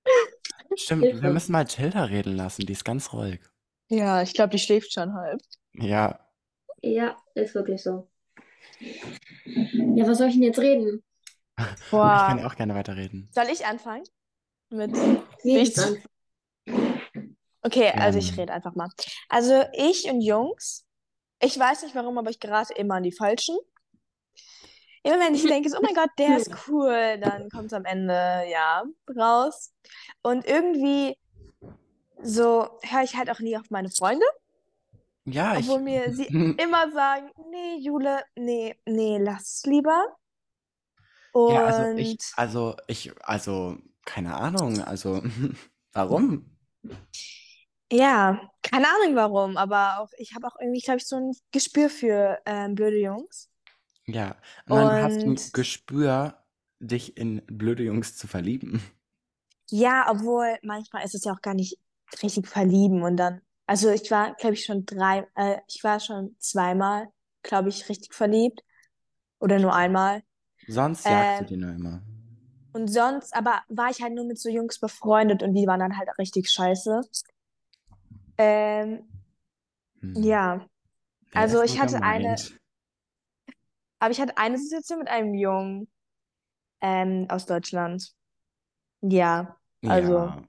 [0.76, 1.04] stimmt.
[1.04, 2.66] Wir müssen mal Tilda reden lassen.
[2.66, 3.40] Die ist ganz ruhig.
[3.90, 5.40] Ja, ich glaube, die schläft schon halb.
[5.74, 6.20] Ja,
[6.82, 8.08] Ja, ist wirklich so.
[9.96, 11.04] Ja, was soll ich denn jetzt reden?
[11.58, 12.48] ich kann Boah.
[12.48, 13.30] auch gerne weiterreden.
[13.32, 14.04] Soll ich anfangen?
[14.70, 14.92] Mit
[15.44, 15.82] nichts?
[17.62, 18.90] Okay, also ich Ähm, rede einfach mal.
[19.30, 20.86] Also ich und Jungs,
[21.42, 23.58] ich weiß nicht warum, aber ich gerate immer an die Falschen.
[25.04, 27.86] Immer wenn ich denke, so, oh mein Gott, der ist cool, dann kommt es am
[27.86, 28.14] Ende,
[28.52, 28.84] ja,
[29.16, 29.72] raus.
[30.24, 31.16] Und irgendwie
[32.22, 34.26] so höre ich halt auch nie auf meine Freunde,
[35.26, 35.68] ja, ich.
[35.68, 40.16] obwohl mir sie immer sagen, nee, Jule, nee, nee, lass es lieber.
[41.48, 45.22] Ja, also ich, Und also ich, also keine Ahnung, also
[45.94, 46.58] warum?
[47.92, 51.90] ja, keine Ahnung warum, aber auch ich habe auch irgendwie, glaube ich, so ein Gespür
[51.90, 53.50] für ähm, blöde Jungs.
[54.08, 54.36] Ja,
[54.68, 56.44] nein, du hast ein Und Gespür,
[56.80, 58.82] dich in blöde Jungs zu verlieben.
[59.70, 61.80] ja, obwohl manchmal ist es ja auch gar nicht
[62.24, 66.36] richtig verlieben und dann, also ich war, glaube ich, schon drei, äh, ich war schon
[66.40, 67.08] zweimal,
[67.44, 68.64] glaube ich, richtig verliebt
[69.40, 70.24] oder nur einmal.
[70.68, 72.02] Sonst jagst du Ähm, die nur immer.
[72.74, 75.98] und sonst, aber war ich halt nur mit so Jungs befreundet und die waren dann
[75.98, 77.02] halt richtig scheiße.
[78.38, 79.10] Ähm,
[80.02, 80.14] Hm.
[80.24, 80.66] ja,
[81.34, 82.36] Der also ich hatte eine,
[84.00, 85.88] aber ich hatte eine Situation mit einem Jungen
[86.82, 88.14] ähm, aus Deutschland.
[89.02, 90.44] Ja, also Ja,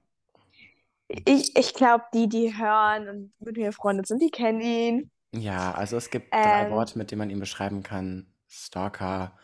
[1.09, 5.11] ich, ich glaube, die, die hören und mit mir befreundet sind, die kennen ihn.
[5.33, 8.33] ja, also es gibt drei Ähm, Worte, mit denen man ihn beschreiben kann.
[8.47, 9.37] Stalker,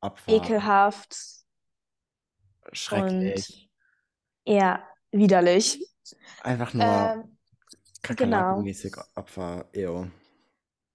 [0.00, 1.16] Opfer, ekelhaft
[2.90, 3.68] und schrecklich.
[4.46, 4.82] ja,
[5.12, 5.80] widerlich.
[6.42, 7.36] Einfach nur Ähm,
[8.16, 8.70] genau.
[8.74, 9.66] kakerlakenmäßig Opfer.
[9.74, 10.06] Ew.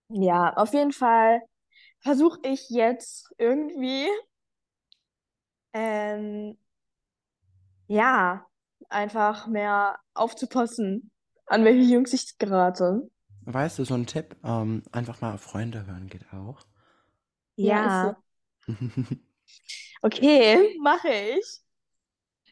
[0.10, 1.42] Ja, auf jeden Fall
[2.02, 4.08] versuche ich jetzt irgendwie,
[5.74, 6.58] ähm,
[7.88, 8.48] ja,
[8.89, 11.12] einfach mehr aufzupassen,
[11.48, 13.10] an welche Jungs ich gerate.
[13.46, 16.62] Weißt du, so ein Tipp, ähm, einfach mal auf Freunde hören geht auch.
[17.56, 18.15] Ja,
[18.67, 18.74] so.
[18.74, 18.78] Ja,
[20.02, 21.62] okay, mache ich.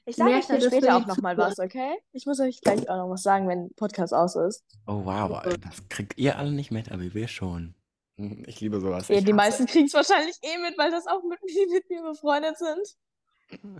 [0.05, 1.93] Ich sage euch dann später auch nochmal was, okay?
[2.13, 4.63] Ich muss euch gleich auch noch was sagen, wenn Podcast aus ist.
[4.87, 7.75] Oh wow, das kriegt ihr alle nicht mit, aber wir schon.
[8.17, 9.07] Hm, Ich liebe sowas.
[9.07, 11.39] Ja, Ich die meisten kriegen es wahrscheinlich eh mit, weil das auch mit,
[11.71, 12.97] mit mir befreundet sind.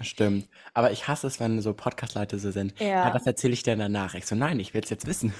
[0.02, 0.50] Stimmt.
[0.74, 2.74] Aber ich hasse es, wenn so Podcast-Leute so sind.
[2.80, 4.16] Ja, Ja, das erzähle ich dir danach.
[4.16, 5.34] Ich so, nein, ich will es jetzt wissen.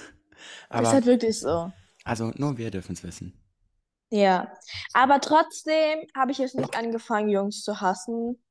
[0.80, 1.72] ist Aber, halt wirklich so.
[2.04, 3.34] also nur wir dürfen es wissen.
[4.10, 4.52] Ja,
[4.92, 8.42] aber trotzdem habe ich jetzt nicht angefangen, Jungs zu hassen.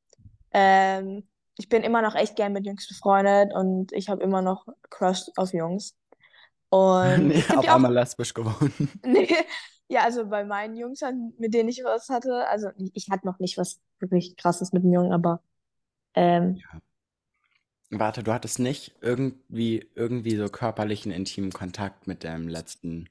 [0.51, 4.65] Ähm, ich bin immer noch echt gern mit Jungs befreundet und ich habe immer noch
[4.89, 5.97] Crush auf Jungs.
[6.69, 8.91] Und Nee, auf ja auch, einmal lesbisch geworden.
[9.05, 9.27] nee,
[9.89, 11.01] ja, also bei meinen Jungs,
[11.37, 14.83] mit denen ich was hatte, also ich ich hatte noch nicht was wirklich Krasses mit
[14.83, 15.41] einem Jungen, aber
[16.19, 16.79] ähm, Ja.
[17.91, 23.09] Warte, du hattest nicht irgendwie, irgendwie so körperlichen, intimen Kontakt mit deinem letzten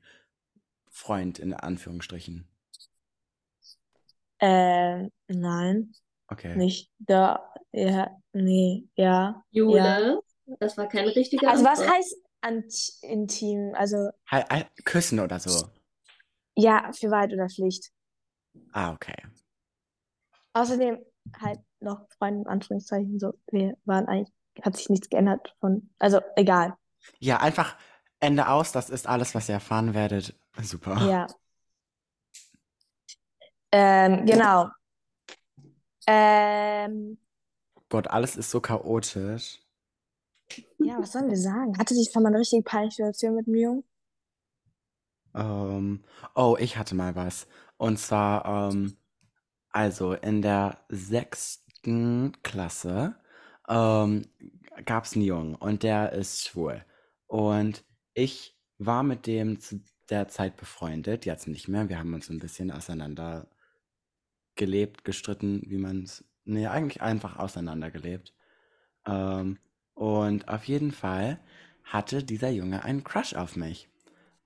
[0.91, 2.47] Freund, in Anführungsstrichen.
[4.39, 5.95] äh, nein,
[6.33, 6.55] Okay.
[6.55, 9.97] nicht da, ja, nee, ja, ja.
[9.97, 10.23] Jule,
[10.61, 11.87] das war keine richtige Also was Antwort.
[11.87, 13.75] heißt ant intim?
[13.75, 15.71] Also Halt, halt, küssen oder so.
[16.57, 17.91] ja, für Wahrheit oder Pflicht.
[18.73, 19.15] Ah, okay.
[20.53, 20.99] Außerdem
[21.41, 23.35] halt noch Freunde in Anführungszeichen so.
[23.51, 26.77] Wir waren eigentlich, hat sich nichts geändert von, also egal.
[27.19, 27.77] Ja, einfach
[28.21, 30.39] Ende aus, das ist alles, was ihr erfahren werdet.
[30.61, 31.01] Super.
[31.07, 31.27] Ja.
[33.71, 34.69] Ähm, genau.
[36.07, 37.19] Ähm,
[37.89, 39.61] Gott, alles ist so chaotisch.
[40.79, 41.79] ja, was sollen wir sagen?
[41.79, 43.85] Hatte sich schon mal eine richtig peinliche Situation mit mir, Jungen?
[45.35, 47.47] Ähm, oh, ich hatte mal was.
[47.77, 48.97] Und zwar, ähm,
[49.71, 51.68] also in der sechsten
[52.43, 53.17] Klasse
[53.69, 54.27] ähm,
[54.85, 56.85] gab es einen Jungen und der ist schwul.
[57.27, 61.89] Und ich war mit dem zu der Zeit befreundet, jetzt nicht mehr.
[61.89, 63.49] Wir haben uns ein bisschen auseinander
[64.57, 66.25] gelebt, gestritten, wie man es.
[66.45, 68.35] Nee, eigentlich einfach auseinandergelebt.
[69.07, 69.59] Ähm,
[69.95, 71.41] und auf jeden Fall
[71.85, 73.89] hatte dieser Junge einen Crush auf mich.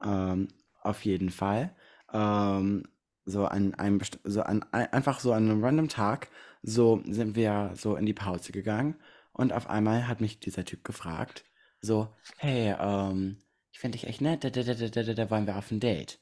[0.05, 0.49] Ähm,
[0.83, 1.75] auf jeden Fall.
[2.13, 2.85] Ähm,
[3.25, 6.29] so an einem, so an, ein- einfach so an einem random Tag,
[6.63, 8.97] so sind wir so in die Pause gegangen
[9.33, 11.45] und auf einmal hat mich dieser Typ gefragt,
[11.81, 13.39] so, hey, ähm,
[13.73, 15.81] ich finde dich echt nett, da, da, da, da, da, da, wollen wir auf ein
[15.81, 16.21] Date.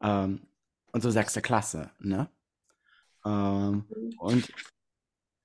[0.00, 0.46] Ähm,
[0.92, 2.30] und so sechste Klasse, ne?
[3.24, 3.86] Ähm,
[4.18, 4.52] und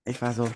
[0.06, 0.50] ich war so,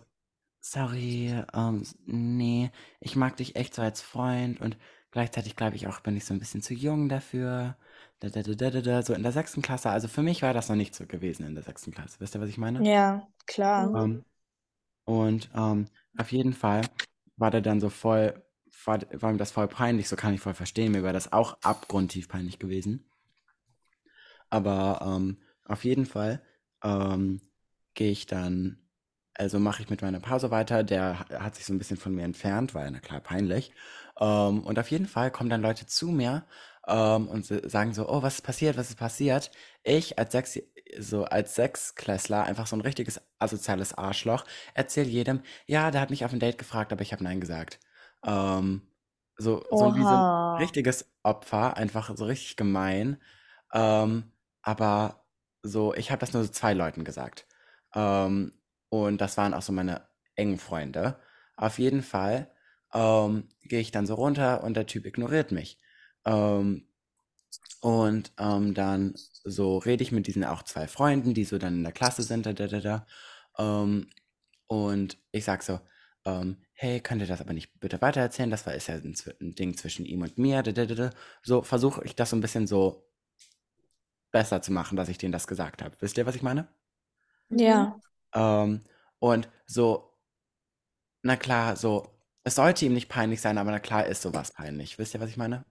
[0.61, 4.77] sorry, ähm, nee, ich mag dich echt so als Freund und
[5.11, 7.75] gleichzeitig glaube ich auch, bin ich so ein bisschen zu jung dafür.
[8.19, 9.89] Da, da, da, da, da, da, so in der sechsten Klasse.
[9.89, 12.19] Also für mich war das noch nicht so gewesen in der sechsten Klasse.
[12.19, 12.87] Wisst ihr, was ich meine?
[12.87, 13.89] Ja, klar.
[13.89, 13.95] Mhm.
[13.95, 14.25] Ähm,
[15.05, 16.81] und ähm, auf jeden Fall
[17.37, 18.41] war der dann so voll,
[18.85, 20.91] war, war ihm das voll peinlich, so kann ich voll verstehen.
[20.91, 23.05] Mir wäre das auch abgrundtief peinlich gewesen.
[24.49, 26.41] Aber ähm, auf jeden Fall
[26.83, 27.41] ähm,
[27.93, 28.80] gehe ich dann,
[29.41, 30.83] also mache ich mit meiner Pause weiter.
[30.83, 33.71] Der ha- hat sich so ein bisschen von mir entfernt, war ja na klar peinlich.
[34.19, 36.45] Ähm, und auf jeden Fall kommen dann Leute zu mir
[36.87, 39.51] ähm, und sagen so, oh, was ist passiert, was ist passiert?
[39.83, 40.59] Ich als Sechs,
[40.99, 46.25] so als Sechsklässler, einfach so ein richtiges asoziales Arschloch, erzähle jedem, ja, der hat mich
[46.25, 47.79] auf ein Date gefragt, aber ich habe Nein gesagt.
[48.25, 48.83] Ähm,
[49.37, 50.25] so, so wie so ein
[50.57, 53.17] richtiges Opfer, einfach so richtig gemein.
[53.73, 55.25] Ähm, aber
[55.63, 57.47] so, ich habe das nur so zwei Leuten gesagt.
[57.95, 58.53] Ähm,
[58.91, 60.03] und das waren auch so meine
[60.35, 61.17] engen Freunde.
[61.57, 62.51] Auf jeden Fall
[62.93, 65.79] ähm, gehe ich dann so runter und der Typ ignoriert mich.
[66.25, 66.87] Ähm,
[67.81, 71.83] und ähm, dann so rede ich mit diesen auch zwei Freunden, die so dann in
[71.83, 73.07] der Klasse sind, da, da, da, da.
[73.57, 74.09] Ähm,
[74.67, 75.79] und ich sag so,
[76.25, 78.51] ähm, hey, könnt ihr das aber nicht bitte weitererzählen?
[78.51, 80.63] Das war ist ja ein, ein Ding zwischen ihm und mir.
[80.63, 81.09] Da, da, da, da.
[81.43, 83.07] So versuche ich das so ein bisschen so
[84.31, 85.95] besser zu machen, dass ich denen das gesagt habe.
[86.01, 86.67] Wisst ihr, was ich meine?
[87.49, 87.99] Ja.
[88.33, 88.81] Ähm,
[89.19, 90.17] und so,
[91.23, 92.07] na klar, so,
[92.43, 94.97] es sollte ihm nicht peinlich sein, aber na klar ist sowas peinlich.
[94.97, 95.65] Wisst ihr, was ich meine?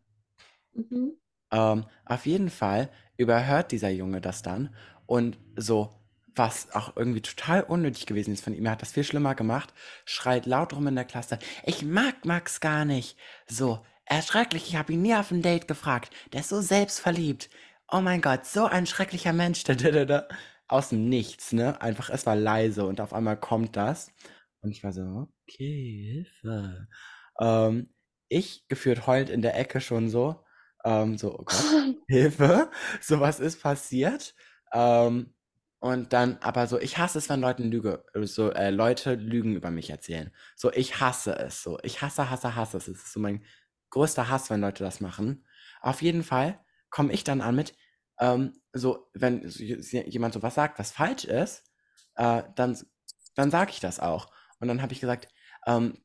[0.73, 1.12] Mhm.
[1.53, 4.75] Ähm, auf jeden Fall überhört dieser Junge das dann
[5.07, 5.90] und so,
[6.35, 9.75] was auch irgendwie total unnötig gewesen ist von ihm, er hat das viel schlimmer gemacht,
[10.05, 13.16] schreit laut rum in der Klasse, ich mag Max gar nicht.
[13.49, 16.61] So, er ist schrecklich, ich habe ihn nie auf ein Date gefragt, der ist so
[16.61, 17.51] selbstverliebt.
[17.90, 20.29] Oh mein Gott, so ein schrecklicher Mensch, da, da, da, da.
[20.71, 21.81] Aus dem Nichts, ne?
[21.83, 24.13] Einfach, es war leise und auf einmal kommt das.
[24.63, 26.87] Und ich war so, okay, Hilfe.
[27.41, 27.93] Ähm,
[28.29, 30.45] ich gefühlt heulend in der Ecke schon so.
[30.85, 34.35] Ähm, so, oh Gott, Hilfe, sowas ist passiert.
[34.73, 35.35] Ähm,
[35.81, 39.71] und dann, aber so, ich hasse es, wenn Leute Lüge, so, äh, Leute Lügen über
[39.73, 40.31] mich erzählen.
[40.55, 41.79] So, ich hasse es so.
[41.83, 42.87] Ich hasse, hasse, hasse es.
[42.89, 43.45] Es ist so mein
[43.91, 45.45] größter Hass, wenn Leute das machen.
[45.81, 47.75] Auf jeden Fall komme ich dann an mit,
[48.21, 51.65] ähm, so, wenn jemand so was sagt, was falsch ist,
[52.17, 52.79] äh, dann,
[53.35, 54.31] dann sage ich das auch.
[54.61, 55.29] Und dann habe ich gesagt,
[55.67, 55.99] ähm,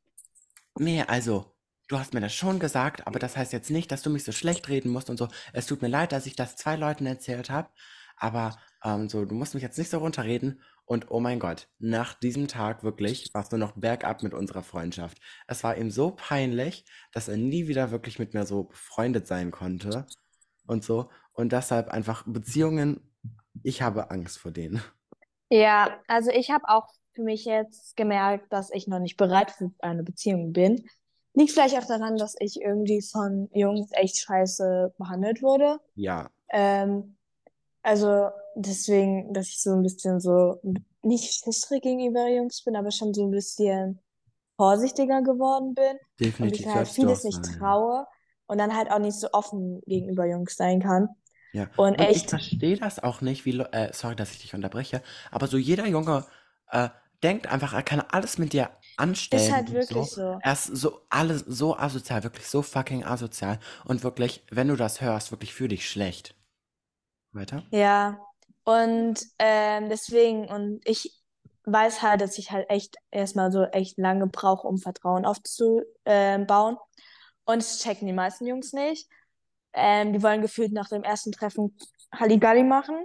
[0.77, 1.55] nee, also,
[1.87, 4.31] du hast mir das schon gesagt, aber das heißt jetzt nicht, dass du mich so
[4.31, 5.27] schlecht reden musst und so.
[5.53, 7.69] Es tut mir leid, dass ich das zwei Leuten erzählt habe,
[8.17, 10.61] Aber ähm, so, du musst mich jetzt nicht so runterreden.
[10.85, 15.19] Und oh mein Gott, nach diesem Tag wirklich warst du noch bergab mit unserer Freundschaft.
[15.47, 19.51] Es war ihm so peinlich, dass er nie wieder wirklich mit mir so befreundet sein
[19.51, 20.05] konnte
[20.67, 21.09] und so.
[21.35, 22.99] Und deshalb einfach Beziehungen,
[23.63, 24.81] ich habe Angst vor denen.
[25.49, 29.71] Ja, also ich habe auch für mich jetzt gemerkt, dass ich noch nicht bereit für
[29.79, 30.87] eine Beziehung bin.
[31.33, 35.79] Liegt vielleicht auch daran, dass ich irgendwie von Jungs echt scheiße behandelt wurde.
[35.95, 37.17] Ja, Ähm,
[37.83, 40.61] also deswegen, dass ich so ein bisschen so
[41.03, 44.01] nicht schüchtern gegenüber Jungs bin, aber schon so ein bisschen
[44.57, 45.97] vorsichtiger geworden bin
[46.39, 48.07] und definitiv halt sollst du auch vieles nicht traue
[48.47, 51.09] und dann halt auch nicht so offen gegenüber Jungs sein kann.
[51.55, 54.53] Ja, Und und ich echt, verstehe das auch nicht, wie, äh, sorry, dass ich dich
[54.53, 56.25] unterbreche, aber so jeder Junge
[56.69, 56.89] äh,
[57.23, 60.15] denkt einfach, er kann alles mit dir ist anstellen halt und wirklich so.
[60.15, 60.39] so.
[60.41, 64.99] Er ist so alles so asozial, wirklich so fucking asozial und wirklich, wenn du das
[64.99, 66.35] hörst, wirklich für dich schlecht.
[67.31, 67.63] Weiter?
[67.71, 68.19] Ja.
[68.65, 71.13] Und ähm, deswegen, und ich
[71.65, 76.77] weiß halt, dass ich halt echt erstmal so echt lange brauche, um Vertrauen aufzubauen.
[77.45, 79.07] Und das checken die meisten Jungs nicht.
[79.75, 81.77] Ähm, die wollen gefühlt nach dem ersten Treffen
[82.13, 82.95] Halligalli machen,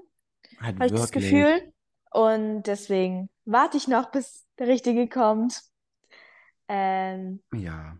[0.61, 1.11] Halt habe ich das.
[1.11, 1.72] Gefühl.
[2.12, 5.62] Und deswegen warte ich noch, bis der Richtige kommt.
[6.68, 7.96] Ähm, Ja,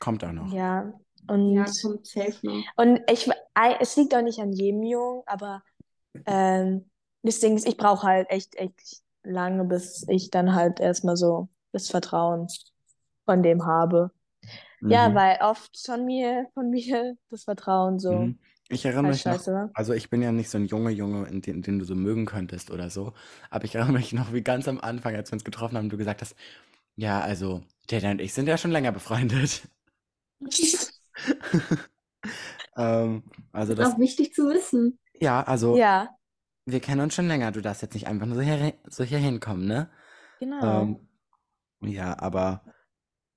[0.00, 0.52] kommt auch noch.
[0.52, 0.84] ja,
[1.28, 2.64] Ja, und, kommt safe noch.
[2.76, 3.30] und ich,
[3.80, 5.62] es liegt auch nicht an jedem Jungen, aber
[6.26, 6.90] ähm,
[7.22, 11.48] das Ding ist, ich brauche halt echt, echt lange, bis ich dann halt erstmal so
[11.72, 12.48] das Vertrauen
[13.24, 14.10] von dem habe.
[14.88, 15.14] Ja, Mhm.
[15.14, 18.38] weil oft von mir, von mir das Vertrauen so Mhm.
[18.68, 21.40] Ich erinnere mich noch, scheiße also ich bin ja nicht so ein Junge, Junge, in
[21.42, 23.12] den, den du so mögen könntest oder so,
[23.50, 25.96] aber ich erinnere mich noch, wie ganz am Anfang, als wir uns getroffen haben, du
[25.96, 26.34] gesagt hast,
[26.96, 29.62] ja, also, Jada und ich sind ja schon länger befreundet.
[32.76, 34.98] Ähm, also Ist das, auch wichtig zu wissen.
[35.20, 36.16] ja, also Ja,
[36.66, 39.18] wir kennen uns schon länger, du darfst jetzt nicht einfach nur so hier, so hier
[39.18, 39.90] hinkommen, ne?
[40.40, 40.84] genau.
[40.84, 41.08] Ähm,
[41.82, 42.64] ja, aber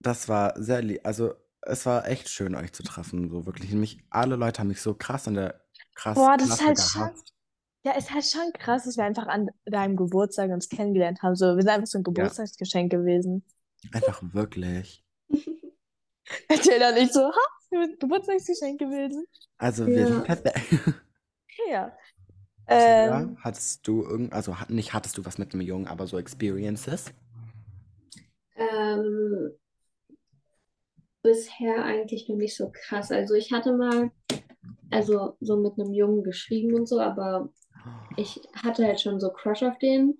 [0.06, 3.72] das war sehr lieb, also es war echt schön, euch zu treffen, so wirklich.
[3.74, 5.62] Mich, alle Leute haben mich so krass in der
[5.96, 7.10] krass Boah, das ist halt schon,
[7.84, 11.36] ja, ist halt schon krass, dass wir einfach an deinem Geburtstag uns kennengelernt haben.
[11.36, 13.44] So, wir sind einfach so ein Ja, Geburtstagsgeschenk gewesen.
[13.94, 15.04] einfach wirklich.
[16.50, 17.40] Erzähl dann nicht so, ha,
[17.70, 19.26] wir sind ein Geburtstagsgeschenk gewesen.
[19.58, 20.24] Also wir sind Ja.
[20.24, 20.60] perfekt.
[21.70, 21.98] Ja.
[22.78, 26.18] Tia, Ähm, hattest du irgend, also nicht hattest du was mit einem Jungen, aber so
[26.18, 27.14] Experiences?
[28.58, 29.56] Ähm,
[31.26, 33.12] bisher eigentlich noch nicht so krass.
[33.12, 34.12] Also ich hatte mal,
[34.92, 37.50] also so mit einem Jungen geschrieben und so, aber
[38.18, 40.18] ich hatte halt schon so Crush auf den,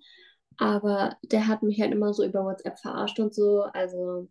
[0.58, 3.62] aber der hat mich halt immer so über WhatsApp verarscht und so.
[3.62, 4.28] Also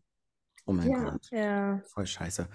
[0.68, 1.82] Oh mein ja, Gott, ja.
[1.94, 2.48] voll scheiße.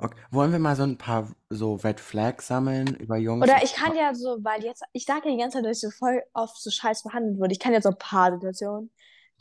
[0.00, 3.42] Okay, wollen wir mal so ein paar so Red Flags sammeln über Jungs?
[3.42, 5.90] Oder ich kann ja so, weil jetzt, ich sage ja die ganze Zeit, dass ich
[5.90, 7.52] so voll oft so scheiß behandelt wurde.
[7.52, 8.90] Ich kann jetzt so ein paar Situationen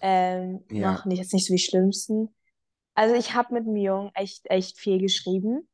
[0.02, 0.92] ähm, Ja.
[0.92, 2.30] machen, die jetzt nicht so die schlimmsten.
[2.98, 5.70] Also ich habe mit Jungen echt, echt viel geschrieben.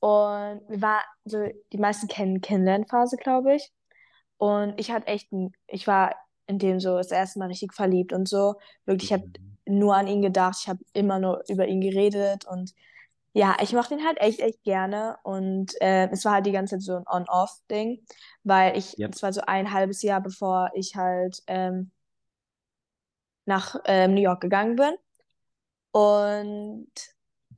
[0.00, 1.38] Und wir war so,
[1.72, 3.72] die meisten kennen Kennenlernphase, glaube ich.
[4.38, 5.30] Und ich hatte echt,
[5.68, 8.56] ich war in dem so das erste Mal richtig verliebt und so.
[8.86, 9.56] Wirklich, ich habe Mhm.
[9.66, 12.74] nur an ihn gedacht, ich habe immer nur über ihn geredet und
[13.34, 16.76] ja, ich mochte ihn halt echt, echt gerne und äh, es war halt die ganze
[16.76, 18.04] Zeit so ein On-Off-Ding,
[18.44, 19.12] weil ich, Yep.
[19.12, 21.92] es war so ein halbes Jahr, bevor ich halt ähm,
[23.46, 24.94] nach ähm, New York gegangen bin
[25.92, 26.88] und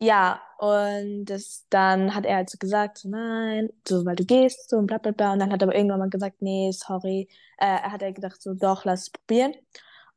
[0.00, 4.70] ja, und das, dann hat er halt so gesagt, so nein, so, weil du gehst,
[4.70, 5.32] so und bla bla bla.
[5.32, 7.28] Und dann hat aber irgendwann mal gesagt, nee, sorry.
[7.58, 9.54] Äh, er hat er gedacht, so doch, lass es probieren.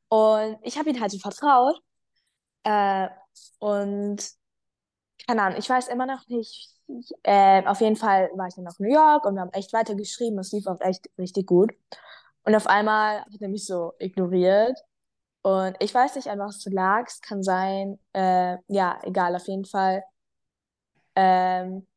[0.10, 1.80] Und ich habe ihm halt so vertraut.
[2.63, 3.10] Äh,
[3.60, 4.19] und
[5.27, 6.69] keine Ahnung, ich weiß immer noch nicht.
[7.23, 9.95] Äh, auf jeden Fall war ich dann nach New York und wir haben echt weiter
[9.95, 10.39] geschrieben.
[10.39, 11.73] Es lief auch echt richtig gut.
[12.43, 14.77] Und auf einmal hat er mich so ignoriert.
[15.47, 17.05] Und ich weiß nicht, an was es lag.
[17.07, 20.03] Es kann sein, äh, ja, egal, auf jeden Fall
[21.15, 21.88] ähm,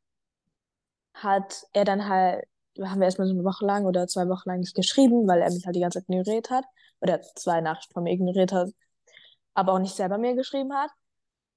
[1.14, 2.44] hat er dann halt,
[2.80, 5.50] haben wir erstmal so eine Woche lang oder zwei Wochen lang nicht geschrieben, weil er
[5.50, 6.64] mich halt die ganze Zeit ignoriert hat.
[7.00, 8.70] Oder zwei Nachrichten von mir ignoriert hat,
[9.54, 10.90] aber auch nicht selber mir geschrieben hat.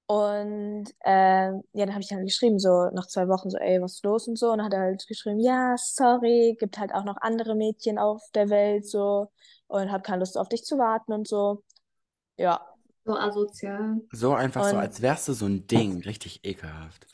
[0.07, 3.95] Und ähm, ja, dann habe ich halt geschrieben, so nach zwei Wochen, so, ey, was
[3.95, 4.51] ist los und so.
[4.51, 8.21] Und dann hat er halt geschrieben, ja, sorry, gibt halt auch noch andere Mädchen auf
[8.35, 9.31] der Welt, so.
[9.67, 11.63] Und hab keine Lust auf dich zu warten und so.
[12.37, 12.61] Ja.
[13.05, 14.01] so asozial.
[14.11, 17.07] So einfach so, Und als wärst du so ein Ding, richtig ekelhaft.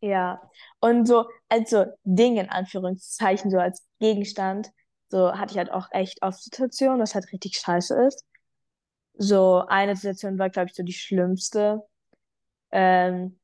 [0.00, 0.40] ja.
[0.80, 4.70] Und so, also Ding in Anführungszeichen, so als Gegenstand,
[5.08, 8.24] so hatte ich halt auch echt oft Situationen, was halt richtig scheiße ist.
[9.14, 11.82] So eine Situation war, glaube ich, so die schlimmste.
[12.72, 13.38] Ähm,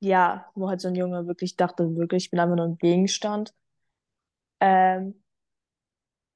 [0.00, 3.52] ja, wo halt so ein Junge wirklich dachte, wirklich, ich bin einfach nur ein Gegenstand.
[4.60, 5.22] Ähm,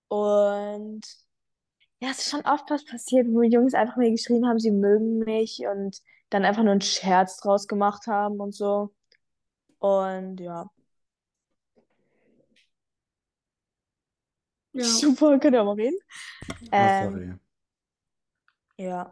[0.08, 1.28] und
[2.01, 5.18] ja, es ist schon oft was passiert, wo Jungs einfach mir geschrieben haben, sie mögen
[5.20, 8.92] mich und dann einfach nur einen Scherz draus gemacht haben und so.
[9.80, 10.70] Und ja.
[14.72, 15.03] Ja.
[15.03, 15.99] Super, können wir mal reden.
[16.78, 17.38] Oh, Ähm, sorry.
[18.78, 19.11] ja.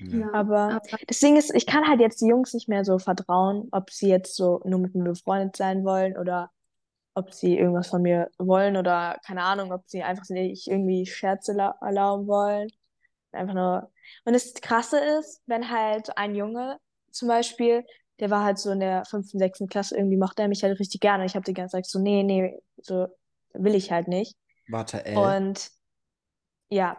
[0.00, 0.28] Ja.
[0.32, 3.90] Aber das Ding ist, ich kann halt jetzt die Jungs nicht mehr so vertrauen, ob
[3.90, 6.50] sie jetzt so nur mit mir befreundet sein wollen oder
[7.18, 11.52] ob sie irgendwas von mir wollen oder keine Ahnung, ob sie einfach nicht irgendwie Scherze
[11.54, 12.68] la- erlauben wollen.
[13.32, 13.92] Einfach nur.
[14.24, 16.78] Und das Krasse ist, wenn halt ein Junge
[17.12, 17.84] zum Beispiel,
[18.20, 21.00] der war halt so in der fünften, sechsten Klasse, irgendwie mochte er mich halt richtig
[21.00, 21.26] gerne.
[21.26, 23.08] Ich habe die ganze Zeit so, nee, nee, so
[23.54, 24.36] will ich halt nicht.
[24.68, 25.14] Warte, L.
[25.16, 25.70] Und
[26.70, 26.96] ja.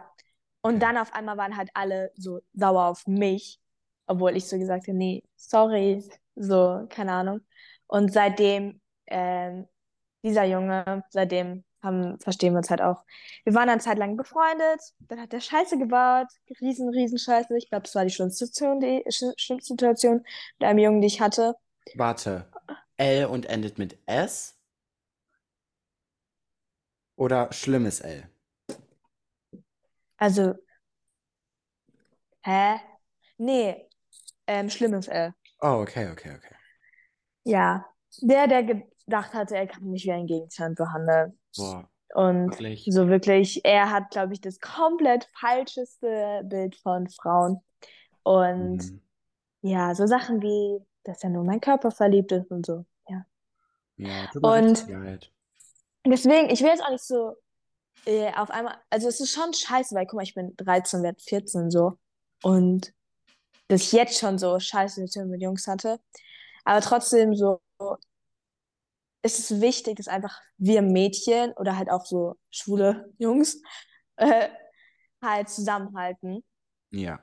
[0.62, 0.82] Und Okay.
[0.82, 3.60] dann auf einmal waren halt alle so sauer auf mich,
[4.06, 6.04] obwohl ich so gesagt habe, nee, sorry,
[6.36, 7.40] so, keine Ahnung.
[7.86, 9.66] Und seitdem, ähm,
[10.22, 13.04] dieser Junge, seitdem haben, verstehen wir uns halt auch.
[13.44, 16.26] Wir waren eine Zeit lang befreundet, dann hat der Scheiße gebaut,
[16.60, 17.56] riesen, riesen Scheiße.
[17.56, 20.24] Ich glaube, das war die schlimmste Situation, die, sch- schlimmste Situation
[20.58, 21.54] mit einem Jungen, die ich hatte.
[21.94, 22.46] Warte.
[22.96, 24.56] L und endet mit S?
[27.14, 28.28] Oder schlimmes L?
[30.18, 30.54] Also,
[32.44, 32.80] hä?
[33.38, 33.88] Nee,
[34.46, 35.34] ähm, schlimmes L.
[35.62, 36.54] Oh, okay, okay, okay.
[37.44, 37.86] Ja,
[38.22, 41.38] der, der gedacht hatte, er kann mich wie ein Gegenstand behandeln.
[41.56, 42.86] Boah, Und wirklich.
[42.88, 47.60] so wirklich, er hat, glaube ich, das komplett falscheste Bild von Frauen.
[48.22, 49.00] Und Mhm.
[49.62, 52.84] ja, so Sachen wie, dass er nur in meinen Körper verliebt ist und so.
[53.08, 53.24] Ja.
[53.96, 54.86] Ja, Und
[56.06, 57.36] deswegen, ich will jetzt auch nicht so
[58.06, 61.20] äh, auf einmal, also es ist schon scheiße, weil guck mal, ich bin 13, werde
[61.20, 61.98] 14 so.
[62.42, 62.92] Und
[63.68, 66.00] dass ich jetzt schon so scheiße mit Jungs hatte.
[66.64, 67.60] Aber trotzdem so
[69.22, 73.60] ist es wichtig, dass einfach wir Mädchen oder halt auch so schwule Jungs
[74.16, 74.48] äh,
[75.22, 76.42] halt zusammenhalten.
[76.90, 77.20] Ja.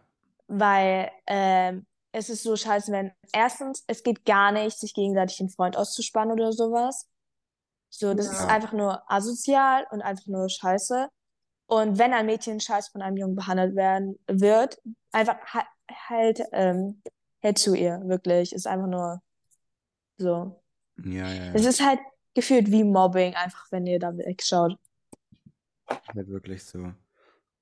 [0.47, 5.49] Weil ähm, es ist so scheiße, wenn erstens, es geht gar nicht, sich gegenseitig den
[5.49, 7.09] Freund auszuspannen oder sowas.
[7.89, 8.47] So, das ist Ja.
[8.47, 11.09] einfach nur asozial und einfach nur scheiße.
[11.67, 14.79] Und wenn ein Mädchen scheiße von einem Jungen behandelt werden wird,
[15.11, 15.67] einfach ha-
[16.07, 17.01] halt, ähm,
[17.43, 18.53] halt zu ihr, wirklich.
[18.53, 19.21] Ist einfach nur
[20.17, 20.61] so.
[21.05, 21.65] Ja, ja, Es ja.
[21.65, 21.99] ist halt
[22.33, 24.77] gefühlt wie Mobbing, einfach wenn ihr da wegschaut.
[26.13, 26.93] Halt wirklich so.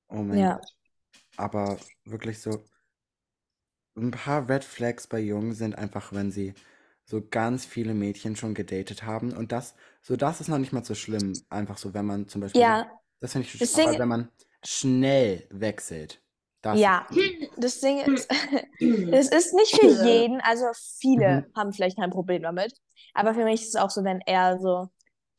[0.10, 0.50] Oh mein Ja.
[0.50, 0.76] Gott.
[1.38, 2.66] Aber wirklich so,
[3.96, 6.54] ein paar Red Flags bei Jungen sind einfach, wenn sie
[7.06, 9.34] so ganz viele Mädchen schon gedatet haben.
[9.34, 11.46] Und das, so das ist noch nicht mal so schlimm.
[11.50, 14.30] Einfach so, wenn man zum Beispiel, Ja, das finde ich, das aber Ding, wenn man
[14.64, 16.22] schnell wechselt,
[16.62, 17.36] das ja, schlimm.
[17.58, 18.30] das Ding ist,
[19.12, 20.66] es ist nicht für jeden, also
[21.00, 21.54] viele Mhm.
[21.56, 22.74] haben vielleicht kein Problem damit,
[23.14, 24.90] aber für mich ist es auch so, wenn er so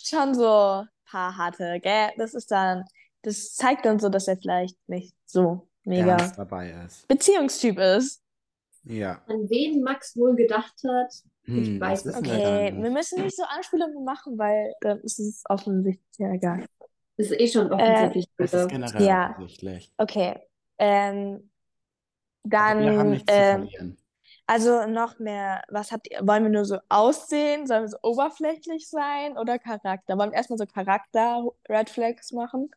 [0.02, 2.84] schon so ein paar hatte, gell, das ist dann,
[3.22, 7.06] das zeigt dann so, dass er vielleicht nicht so mega Ernst dabei ist.
[7.08, 8.22] Beziehungstyp ist.
[8.84, 9.22] Ja.
[9.26, 11.12] An wen Max wohl gedacht hat,
[11.54, 12.30] ich Hm, weiß das es nicht.
[12.32, 12.92] wir Okay, wir nicht.
[12.92, 16.66] müssen nicht so Anspielungen machen, weil dann ist es offensichtlich ja egal.
[17.16, 18.28] Das ist eh schon Äh, offensichtlich.
[18.36, 18.74] Es ist Leute.
[18.74, 19.92] generell ja, offensichtlich.
[19.98, 20.40] okay.
[20.78, 21.50] Ähm,
[22.58, 23.96] Aber wir haben dann, nichts zu ähm, verlieren.
[24.46, 27.66] Also noch mehr, was habt ihr, wollen wir nur so aussehen?
[27.66, 30.16] Sollen wir so oberflächlich sein oder Charakter?
[30.16, 32.70] Wollen wir erstmal so Charakter-Red Flags machen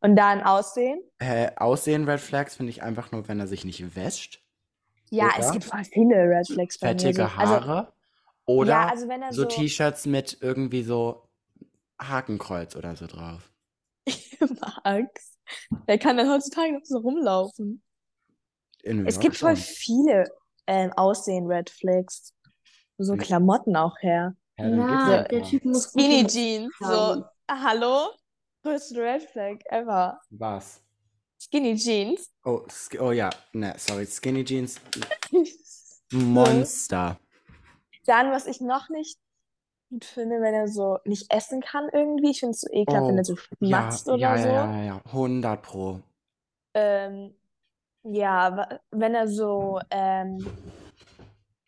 [0.00, 1.00] und dann Aussehen?
[1.18, 4.42] Äh, Aussehen Red Flags finde ich einfach nur, wenn er sich nicht wäscht.
[5.10, 7.00] Ja, es Oder gibt voll viele Red Flags bei mir.
[7.00, 7.76] Fettige also, Haare.
[7.76, 7.92] ja,
[8.46, 11.28] Oder also wenn er so so, T-Shirts mit irgendwie so
[12.00, 13.52] Hakenkreuz oder so drauf.
[14.84, 15.38] Max,
[15.86, 17.82] wer kann denn heutzutage noch so rumlaufen?
[18.82, 20.30] In Es gibt voll viele
[20.70, 22.32] ähm, Aussehen-Red Flags.
[22.96, 24.34] So Ja, Klamotten auch her.
[24.56, 25.42] ja, Ja, der.
[25.42, 26.72] Typ muss Skinny Jeans.
[26.78, 27.24] So, haben.
[27.50, 28.10] hallo?
[28.62, 30.20] Größte Red Flag ever.
[30.30, 30.80] Was?
[31.42, 32.30] Skinny Jeans.
[32.44, 32.60] Oh,
[33.00, 34.78] oh ja, ne, sorry, Skinny Jeans.
[36.12, 37.18] Monster.
[38.04, 39.18] Dann, was ich noch nicht
[39.88, 42.30] gut finde, wenn er so nicht essen kann irgendwie.
[42.30, 44.48] Ich finde es so ekelhaft, wenn er Oh, so schmatzt ja, oder ja, so.
[44.48, 46.00] ja, ja, ja, 100 Pro.
[46.74, 47.34] Ähm,
[48.04, 50.46] ja, wenn er so, ähm,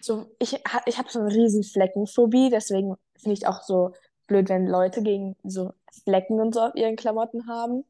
[0.01, 0.55] so, ich,
[0.87, 3.93] ich habe so eine riesen Fleckenphobie, deswegen finde ich auch so
[4.27, 5.73] blöd, wenn Leute gegen so
[6.05, 7.85] Flecken und so auf ihren Klamotten haben.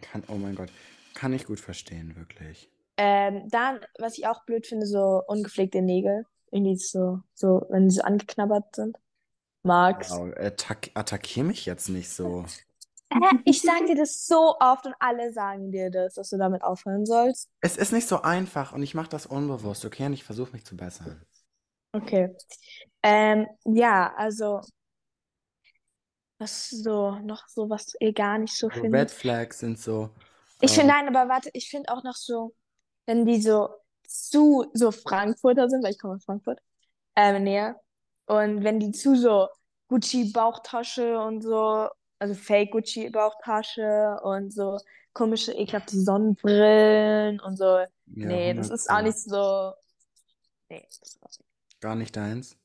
[0.00, 0.70] Kann, oh mein Gott,
[1.14, 2.70] kann ich gut verstehen, wirklich.
[2.96, 6.24] Ähm, dann, was ich auch blöd finde, so ungepflegte Nägel.
[6.50, 8.98] Irgendwie so, so, wenn die so angeknabbert sind.
[9.62, 10.10] Mag's.
[10.10, 12.44] Wow, attack attackier mich jetzt nicht so.
[13.44, 17.06] Ich sag dir das so oft und alle sagen dir das, dass du damit aufhören
[17.06, 17.50] sollst.
[17.60, 20.06] Es ist nicht so einfach und ich mache das unbewusst, okay?
[20.06, 21.24] Und ich versuche mich zu bessern.
[21.94, 22.34] Okay.
[23.02, 24.60] Ähm, ja, also
[26.38, 29.10] Was so, noch so, was ihr gar nicht so So Red findet.
[29.10, 30.10] Flags sind so,
[30.60, 32.54] Ich finde, ähm, nein, aber warte, ich finde auch noch so,
[33.06, 33.70] wenn die so
[34.06, 36.60] zu so Frankfurter sind, weil ich komme aus Frankfurt,
[37.16, 37.80] ähm, näher.
[38.26, 39.48] Und wenn die zu so
[39.88, 41.88] Gucci-Bauchtasche und so,
[42.22, 44.78] also Fake-Gucci-Bauchtasche und so
[45.12, 47.64] komische, ekelhafte Sonnenbrillen und so.
[47.64, 49.72] ja, Nee, das 100 ist auch nicht so.
[50.70, 51.18] Nee, das.
[51.80, 52.56] Gar nicht deins.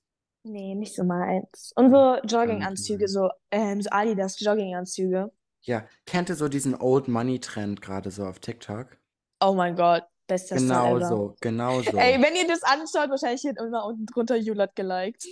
[0.43, 1.73] Nee, nicht so meins.
[1.75, 5.31] Und so Jogginganzüge, so, ähm, so Adidas Jogginganzüge.
[5.61, 8.95] Ja, kennt ihr so diesen Old Money Trend gerade so auf TikTok?
[9.41, 11.07] Oh mein Gott, bester Genau ever.
[11.07, 11.97] so, genau so.
[11.97, 15.25] Ey, wenn ihr das anschaut, wahrscheinlich hier immer unten drunter Jule hat geliked.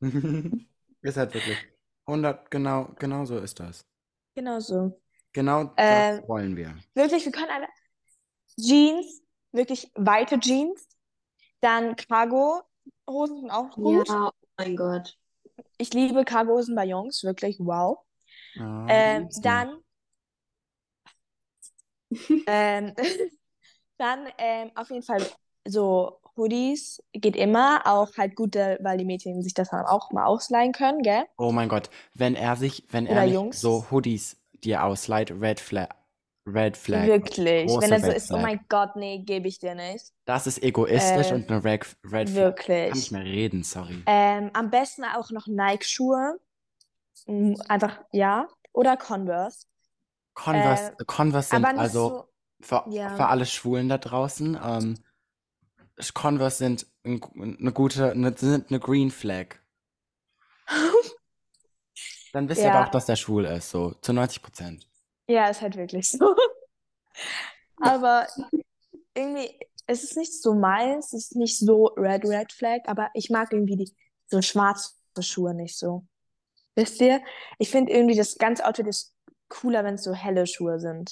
[1.02, 1.56] Ist halt wirklich
[2.10, 3.84] 100, genau, genau so ist das.
[4.34, 5.00] Genau so.
[5.32, 6.76] Genau das Ähm, wollen wir.
[6.94, 7.68] wirklich, wir können eine
[8.58, 10.88] Jeans, wirklich weite Jeans,
[11.60, 14.08] dann Cargo-Hosen sind auch gut.
[14.08, 15.16] Ja, oh mein Gott.
[15.78, 17.98] Ich liebe Cargo-Hosen bei Jungs, wirklich, wow.
[18.56, 19.42] Ah, Ähm, du.
[19.42, 19.82] dann,
[22.46, 22.94] ähm,
[23.98, 25.26] dann ähm, auf jeden Fall
[25.66, 30.24] so Hoodies geht immer, auch halt gut, weil die Mädchen sich das dann auch mal
[30.24, 31.24] ausleihen können, gell?
[31.38, 33.60] Oh mein Gott, wenn er sich, wenn er Oder Jungs.
[33.60, 35.88] so Hoodies dir ausleiht, Red Flag,
[36.46, 37.66] Red Flag, Wirklich.
[37.68, 40.12] große Wenn er so ist, oh mein Gott, nee, gebe ich dir nicht.
[40.24, 42.56] Das ist egoistisch Äh, und eine Red, Red Flag.
[42.56, 42.94] Kann wirklich.
[42.94, 44.02] nicht mehr reden, sorry.
[44.06, 46.38] Ähm, am besten auch noch Nike-Schuhe.
[47.26, 48.48] Mm, Einfach, ja.
[48.72, 49.66] Oder Converse.
[50.34, 52.24] Converse, Äh, Converse sind also so,
[52.60, 53.16] für, für ja.
[53.28, 54.94] alle Schwulen da draußen, ähm,
[56.14, 57.20] Converse sind ein,
[57.58, 59.56] eine gute, eine, sind eine Green Flag.
[62.32, 64.88] Dann wisst ihr aber auch, Ja, dass der schwul ist, so zu 90 Prozent.
[65.28, 66.34] ja, ist halt wirklich so.
[67.82, 68.26] Aber
[69.14, 73.30] irgendwie, es ist nicht so meins, es ist nicht so Red Red Flag, aber ich
[73.30, 73.94] mag irgendwie die
[74.28, 76.06] so schwarze Schuhe nicht so.
[76.76, 77.22] Wisst ihr?
[77.58, 79.14] Ich finde irgendwie das ganze Outfit ist
[79.48, 81.10] cooler, wenn es so helle Schuhe sind.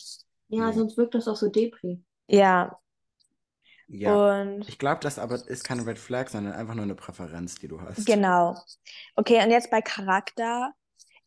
[0.49, 0.73] Ja, Ja.
[0.73, 2.05] sonst wirkt das auch so Depri.
[2.29, 2.79] Ja,
[3.89, 4.23] Ja.
[4.43, 7.69] und Ich glaube, das aber ist keine Red Flag, sondern einfach nur eine Präferenz, die
[7.69, 8.07] du hast.
[8.07, 8.57] genau.
[9.17, 10.73] Okay, und jetzt bei Charakter.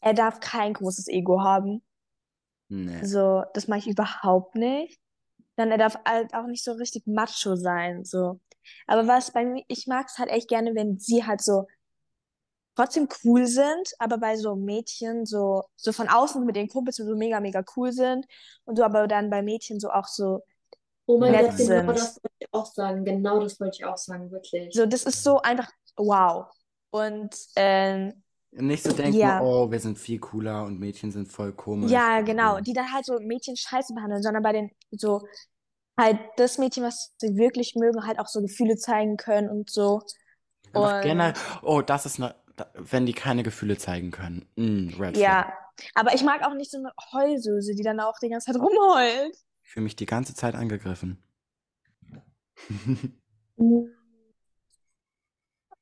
[0.01, 1.83] Er darf kein großes Ego haben.
[2.69, 3.03] Nee.
[3.03, 4.99] So, das mache ich überhaupt nicht.
[5.57, 8.39] Dann er darf halt auch nicht so richtig macho sein, so.
[8.87, 11.67] Aber was bei mir, ich mag es halt echt gerne, wenn sie halt so
[12.75, 17.15] trotzdem cool sind, aber bei so Mädchen so, so von außen mit den Kumpels so
[17.15, 18.25] mega, mega cool sind
[18.65, 20.41] und so, aber dann bei Mädchen so auch so
[21.05, 21.87] Oh mein nett Gott, genau sind.
[21.93, 23.05] das wollte ich auch sagen.
[23.05, 24.73] Genau das wollte ich auch sagen, wirklich.
[24.73, 26.47] So, das ist so einfach wow.
[26.91, 31.53] Und ähm, Nicht so denken, ja, oh, wir sind viel cooler und Mädchen sind voll
[31.53, 31.91] komisch.
[31.91, 35.21] ja, und genau, die dann halt so Mädchen scheiße behandeln, sondern bei den so
[35.97, 40.01] halt das Mädchen, was sie wirklich mögen, halt auch so Gefühle zeigen können und so.
[40.73, 42.35] Einfach generell, Und oh, das ist eine,
[42.75, 44.45] wenn die keine Gefühle zeigen können.
[44.55, 45.17] Mm, Red Flag.
[45.17, 45.53] ja,
[45.95, 49.35] aber ich mag auch nicht so eine Heulsuse, die dann auch die ganze Zeit rumheult.
[49.63, 51.23] Ich fühle mich die ganze Zeit angegriffen.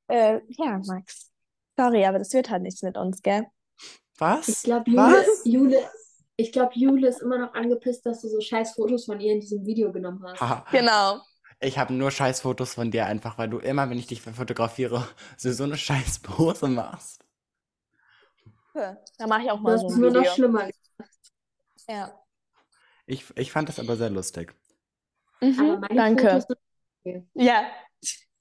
[0.07, 1.31] Äh, ja, Max.
[1.77, 3.45] Sorry, aber das wird halt nichts mit uns, gell?
[4.13, 4.63] Ich Was?
[4.63, 5.25] glaube, Jule?
[5.45, 5.89] Jule,
[6.35, 9.39] ich glaube, Jule ist immer noch angepisst, dass du so scheiß Fotos von ihr in
[9.39, 10.39] diesem Video genommen hast.
[10.71, 11.21] Genau.
[11.61, 15.07] Ich habe nur Scheißfotos von dir einfach, weil du immer, wenn ich dich fotografiere,
[15.37, 17.25] so, so eine Scheißpose machst.
[18.73, 21.31] Ja, Da mache ich auch mal hast so ein nur noch schlimmer gemacht.
[21.87, 22.19] Ja.
[23.05, 24.53] Ich, ich fand das aber sehr lustig.
[25.41, 26.29] Aber Mhm, meine danke.
[26.29, 26.68] Fotos sind okay.
[27.33, 27.65] Ja.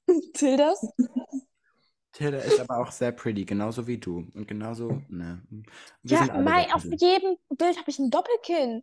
[0.34, 0.80] Tildas?
[2.12, 4.26] Tilda ist aber auch sehr pretty, genauso wie du.
[4.34, 5.42] Und genauso, ne.
[6.02, 8.82] Wir Ja, Mai, auf jedem Bild habe ich ein Doppelkinn.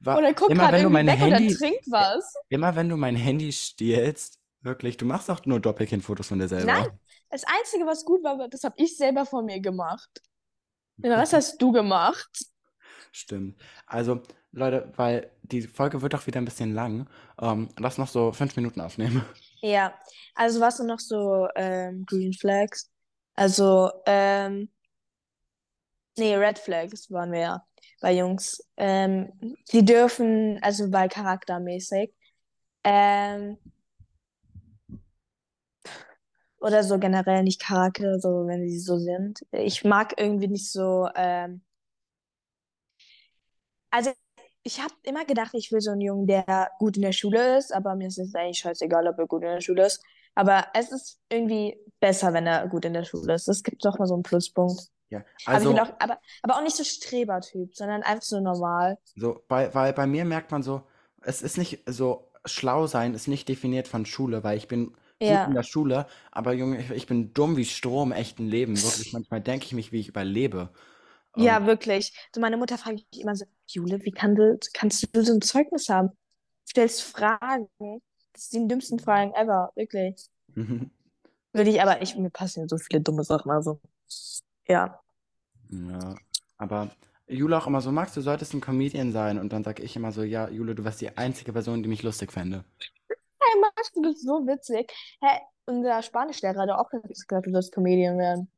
[0.00, 2.34] Wa- Oder guck immer gerade wenn du irgendwie mein weg oder Handy, trinkt was.
[2.48, 6.66] immer wenn du mein Handy stiehlst, wirklich, du machst doch nur Doppelkind-Fotos von dir selber.
[6.66, 6.86] Nein,
[7.30, 10.22] das Einzige, was gut war, das habe ich selber von mir gemacht.
[11.02, 12.30] Den Rest hast du gemacht.
[13.12, 13.60] Stimmt.
[13.86, 17.08] Also, Leute, weil die Folge wird auch wieder ein bisschen lang.
[17.40, 19.24] Ähm, lass noch so fünf Minuten aufnehmen.
[19.62, 19.94] Ja,
[20.34, 22.90] also was sind noch so ähm, Green Flags?
[23.34, 24.70] Also, ähm,
[26.16, 27.66] nee, Red Flags waren wir ja
[28.00, 28.62] bei Jungs.
[28.76, 29.32] Ähm,
[29.72, 32.12] die dürfen, also bei charaktermäßig,
[32.84, 33.58] ähm,
[36.60, 39.44] oder so generell nicht Charakter, so wenn sie so sind.
[39.52, 41.62] Ich mag irgendwie nicht so, ähm,
[43.90, 44.12] also
[44.66, 47.72] ich habe immer gedacht, ich will so einen Jungen, der gut in der Schule ist,
[47.72, 50.02] aber mir ist es eigentlich scheißegal, ob er gut in der Schule ist.
[50.34, 53.48] Aber es ist irgendwie besser, wenn er gut in der Schule ist.
[53.48, 54.80] Es gibt doch mal so einen Pluspunkt.
[55.10, 58.98] Ja, Aber also, auch, aber, aber auch nicht so Strebertyp, sondern einfach so normal.
[59.14, 60.86] so, bei, weil bei mir merkt man so,
[61.22, 65.46] es ist nicht so, schlau sein ist nicht definiert von Schule, weil ich bin gut
[65.46, 68.82] in Ja, der Schule, aber Junge, ich, ich bin dumm wie Stroh im echten Leben.
[68.82, 70.70] Wirklich, manchmal denke ich mich, wie ich überlebe.
[71.36, 72.12] Ja, Und wirklich.
[72.34, 75.42] So meine Mutter fragt mich immer so, Jule, wie kann du, kannst du so ein
[75.42, 76.10] Zeugnis haben?
[76.68, 77.68] Stellst Fragen.
[78.32, 80.28] Das sind die dümmsten Fragen ever, wirklich.
[81.52, 83.80] Würde ich, aber ich, mir passieren so viele dumme Sachen, also.
[84.68, 85.00] Ja.
[85.70, 86.14] ja,
[86.58, 86.90] aber
[87.28, 89.38] Jule auch immer so, Max, du solltest ein Comedian sein.
[89.38, 92.02] Und dann sage ich immer so, ja, Jule, du wärst die einzige Person, die mich
[92.02, 92.64] lustig fände.
[93.08, 94.92] Hey, Max, du bist so witzig.
[95.20, 98.50] Hä, unser Spanischlehrer hat auch gesagt, du sollst Comedian werden.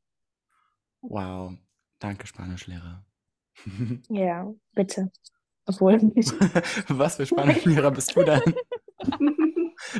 [1.01, 1.53] Wow,
[1.99, 3.05] danke, Spanischlehrer.
[4.09, 5.11] Ja, bitte.
[5.65, 6.31] Obwohl nicht.
[6.89, 8.41] Was für Spanischlehrer bist du denn?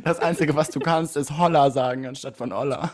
[0.03, 2.91] Das Einzige, was du kannst, ist Holla sagen anstatt von Olla.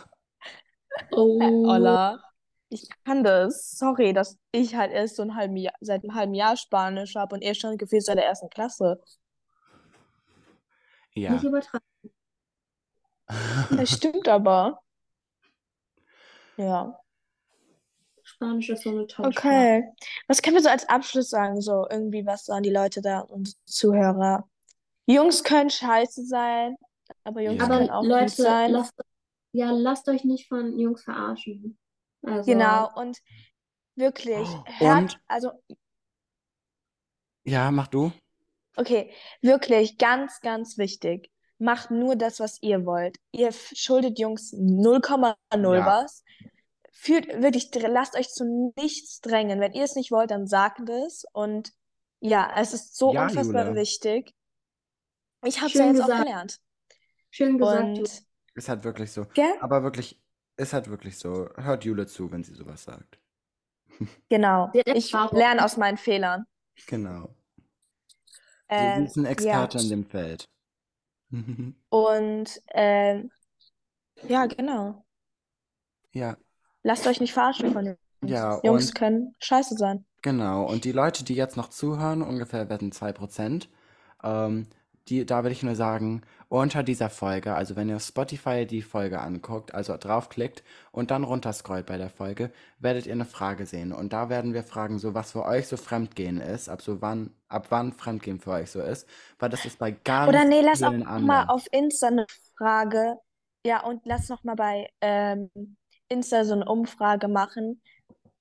[1.12, 1.68] Oh.
[1.68, 2.24] Olla.
[2.70, 3.72] Ich kann das.
[3.72, 7.36] Sorry, dass ich halt erst so ein halben Jahr, seit einem halben Jahr Spanisch habe
[7.36, 9.02] und er schon gefühlt seit der ersten Klasse.
[11.14, 11.32] Ja.
[11.32, 11.86] Nicht übertreiben.
[13.72, 14.80] Das stimmt aber.
[16.58, 17.00] Ja.
[18.36, 19.30] Spanisch ist so eine tolle.
[19.30, 19.84] Okay.
[20.28, 21.62] Was können wir so als Abschluss sagen?
[21.62, 24.48] So irgendwie was an die Leute da und Zuhörer.
[25.08, 26.76] Jungs können scheiße sein,
[27.24, 27.68] aber Jungs Ja.
[27.68, 28.72] können Aber auch gut Leute, sein.
[28.72, 28.94] lasst,
[29.54, 31.78] ja, lasst euch nicht von Jungs verarschen.
[32.24, 33.20] Also, Genau, und
[33.96, 34.48] wirklich,
[34.80, 35.52] hört, Und, also,
[37.44, 38.12] ja, mach du.
[38.76, 39.12] okay,
[39.42, 41.30] wirklich ganz, ganz wichtig.
[41.58, 43.18] Macht nur das, was ihr wollt.
[43.32, 45.86] Ihr schuldet Jungs 0,0 Ja.
[45.86, 46.24] was.
[46.96, 49.60] Fühlt wirklich, lasst euch zu nichts drängen.
[49.60, 51.26] Wenn ihr es nicht wollt, dann sagt es.
[51.34, 51.72] Und
[52.22, 53.76] ja, es ist so Ja, unfassbar Jule.
[53.76, 54.34] wichtig.
[55.46, 56.20] Ich habe es ja jetzt auch gesagt.
[56.26, 56.60] gelernt.
[57.32, 58.00] Schön gesagt.
[58.00, 58.24] Und,
[58.56, 59.28] Ist halt wirklich so.
[59.34, 59.54] gell?
[59.58, 60.22] Aber wirklich,
[60.58, 61.50] ist halt wirklich so.
[61.56, 63.20] Hört Jule zu, wenn sie sowas sagt.
[64.30, 64.70] Genau.
[64.74, 66.46] Sie Ich lerne aus meinen Fehlern.
[66.88, 67.36] Genau.
[68.74, 69.32] Sie Ähm, ist ein ja.
[69.32, 70.50] Experte in dem Feld.
[71.90, 73.32] Und ähm,
[74.24, 75.06] ja, genau.
[76.14, 76.38] Ja,
[76.86, 77.98] Lasst euch nicht verarschen von Jungs.
[78.22, 80.06] ja, Jungs können scheiße sein.
[80.22, 80.70] genau.
[80.70, 83.68] Und die Leute, die jetzt noch zuhören, ungefähr werden 2%,
[84.24, 84.68] ähm,
[85.08, 88.84] die, da will ich nur sagen, unter dieser Folge, also wenn ihr auf Spotify die
[88.84, 93.92] Folge anguckt, also draufklickt und dann runterscrollt bei der Folge, werdet ihr eine Frage sehen.
[93.92, 97.32] Und da werden wir fragen, so was für euch so Fremdgehen ist, ab so wann,
[97.48, 99.10] ab wann Fremdgehen für euch so ist,
[99.40, 103.16] weil das ist bei ganz Oder nee, lass auch vielen mal auf Insta eine Frage.
[103.66, 105.50] Ja, und lass noch mal bei ähm,
[106.10, 107.82] Insta so eine Umfrage machen,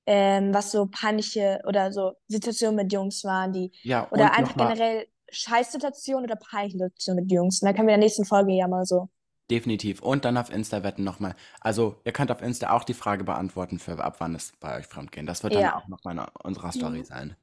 [0.07, 5.07] ähm, was so peinliche oder so Situationen mit Jungs waren, die Ja, oder einfach generell
[5.31, 7.63] Scheißsituationen oder peinliche Situationen mit Jungs.
[7.63, 9.09] Und dann können wir in der nächsten Folge ja mal so.
[9.51, 10.01] definitiv.
[10.03, 11.35] Und dann auf Insta wetten nochmal.
[11.61, 14.87] Also, ihr könnt auf Insta auch die Frage beantworten, für ab wann es bei euch
[14.87, 15.25] Fremdgehen.
[15.27, 15.73] Das wird dann Ja.
[15.73, 17.35] auch nochmal in unserer Story sein.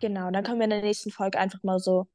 [0.00, 2.06] Genau, dann können wir in der nächsten Folge einfach mal so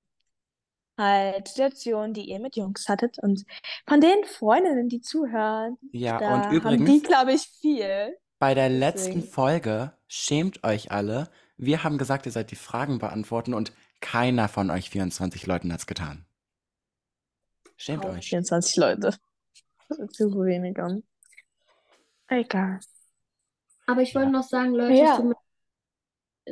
[0.98, 3.46] halt Situationen, die ihr mit Jungs hattet und
[3.88, 8.18] von den Freundinnen, die zuhören, Ja, da und haben die, übrigens, glaube ich, viel.
[8.39, 9.32] bei der letzten Deswegen.
[9.34, 11.30] Folge, schämt euch alle.
[11.58, 15.88] Wir haben gesagt, ihr sollt die Fragen beantworten und keiner von euch 24 Leuten hat's
[15.88, 16.26] getan.
[17.78, 18.28] Schämt Oh, euch.
[18.30, 19.00] 24 Leute.
[19.89, 20.78] Das ist zu wenig.
[20.80, 21.04] um.
[22.28, 22.80] Egal.
[23.88, 24.32] Aber ich wollte Ja.
[24.32, 25.12] noch sagen, Leute, Ja.
[25.12, 25.36] es tut mir,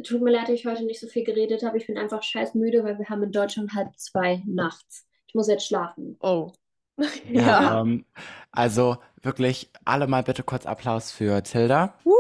[0.04, 1.78] tut mir leid, dass ich heute nicht so viel geredet habe.
[1.78, 5.06] Ich bin einfach scheiß müde, weil wir haben in Deutschland halb zwei nachts.
[5.28, 6.18] Ich muss jetzt schlafen.
[6.20, 6.52] Oh.
[7.28, 7.82] Ja, Ja.
[7.82, 8.06] ähm,
[8.52, 11.98] also wirklich alle mal bitte kurz Applaus für Tilda.
[12.04, 12.14] Woo!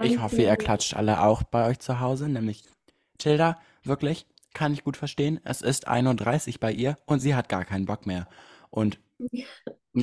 [0.00, 2.64] Ich hoffe, ihr klatscht alle auch bei euch zu Hause, nämlich
[3.18, 5.38] Tilda, wirklich, kann ich gut verstehen.
[5.44, 8.26] Es ist 31 bei ihr und sie hat gar keinen Bock mehr.
[8.70, 8.98] Und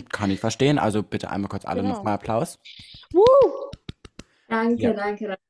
[0.10, 1.96] kann ich verstehen, also bitte einmal kurz alle Genau.
[1.96, 2.60] nochmal Applaus.
[3.12, 3.24] Woo!
[4.48, 4.94] Danke, Ja.
[4.94, 5.42] danke, danke.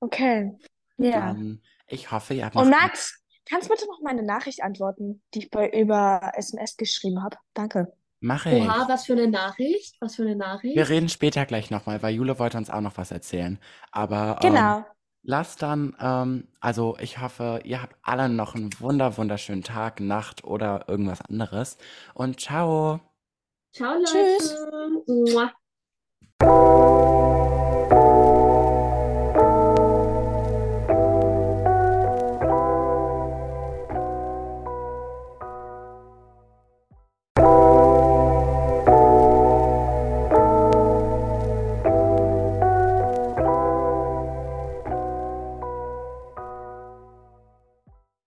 [0.00, 0.52] Okay.
[0.96, 1.20] Ja.
[1.20, 5.40] Dann, ich hoffe, ihr habt Und Max, kannst du bitte noch meine Nachricht antworten, die
[5.40, 7.36] ich bei, über SMS geschrieben habe?
[7.54, 7.92] Danke.
[8.20, 8.62] Mache ich.
[8.62, 9.96] Oha, was für eine Nachricht?
[10.00, 10.76] Was für eine Nachricht?
[10.76, 13.58] Wir reden später gleich nochmal, weil Jule wollte uns auch noch was erzählen.
[13.92, 14.84] Aber ähm, Genau.
[15.22, 20.44] lasst dann, ähm, also ich hoffe, ihr habt alle noch einen wunder, wunderschönen Tag, Nacht
[20.44, 21.78] oder irgendwas anderes.
[22.12, 23.00] Und ciao.
[23.72, 24.36] Ciao, Leute.
[24.38, 25.34] Tschüss.
[25.34, 26.69] Mua.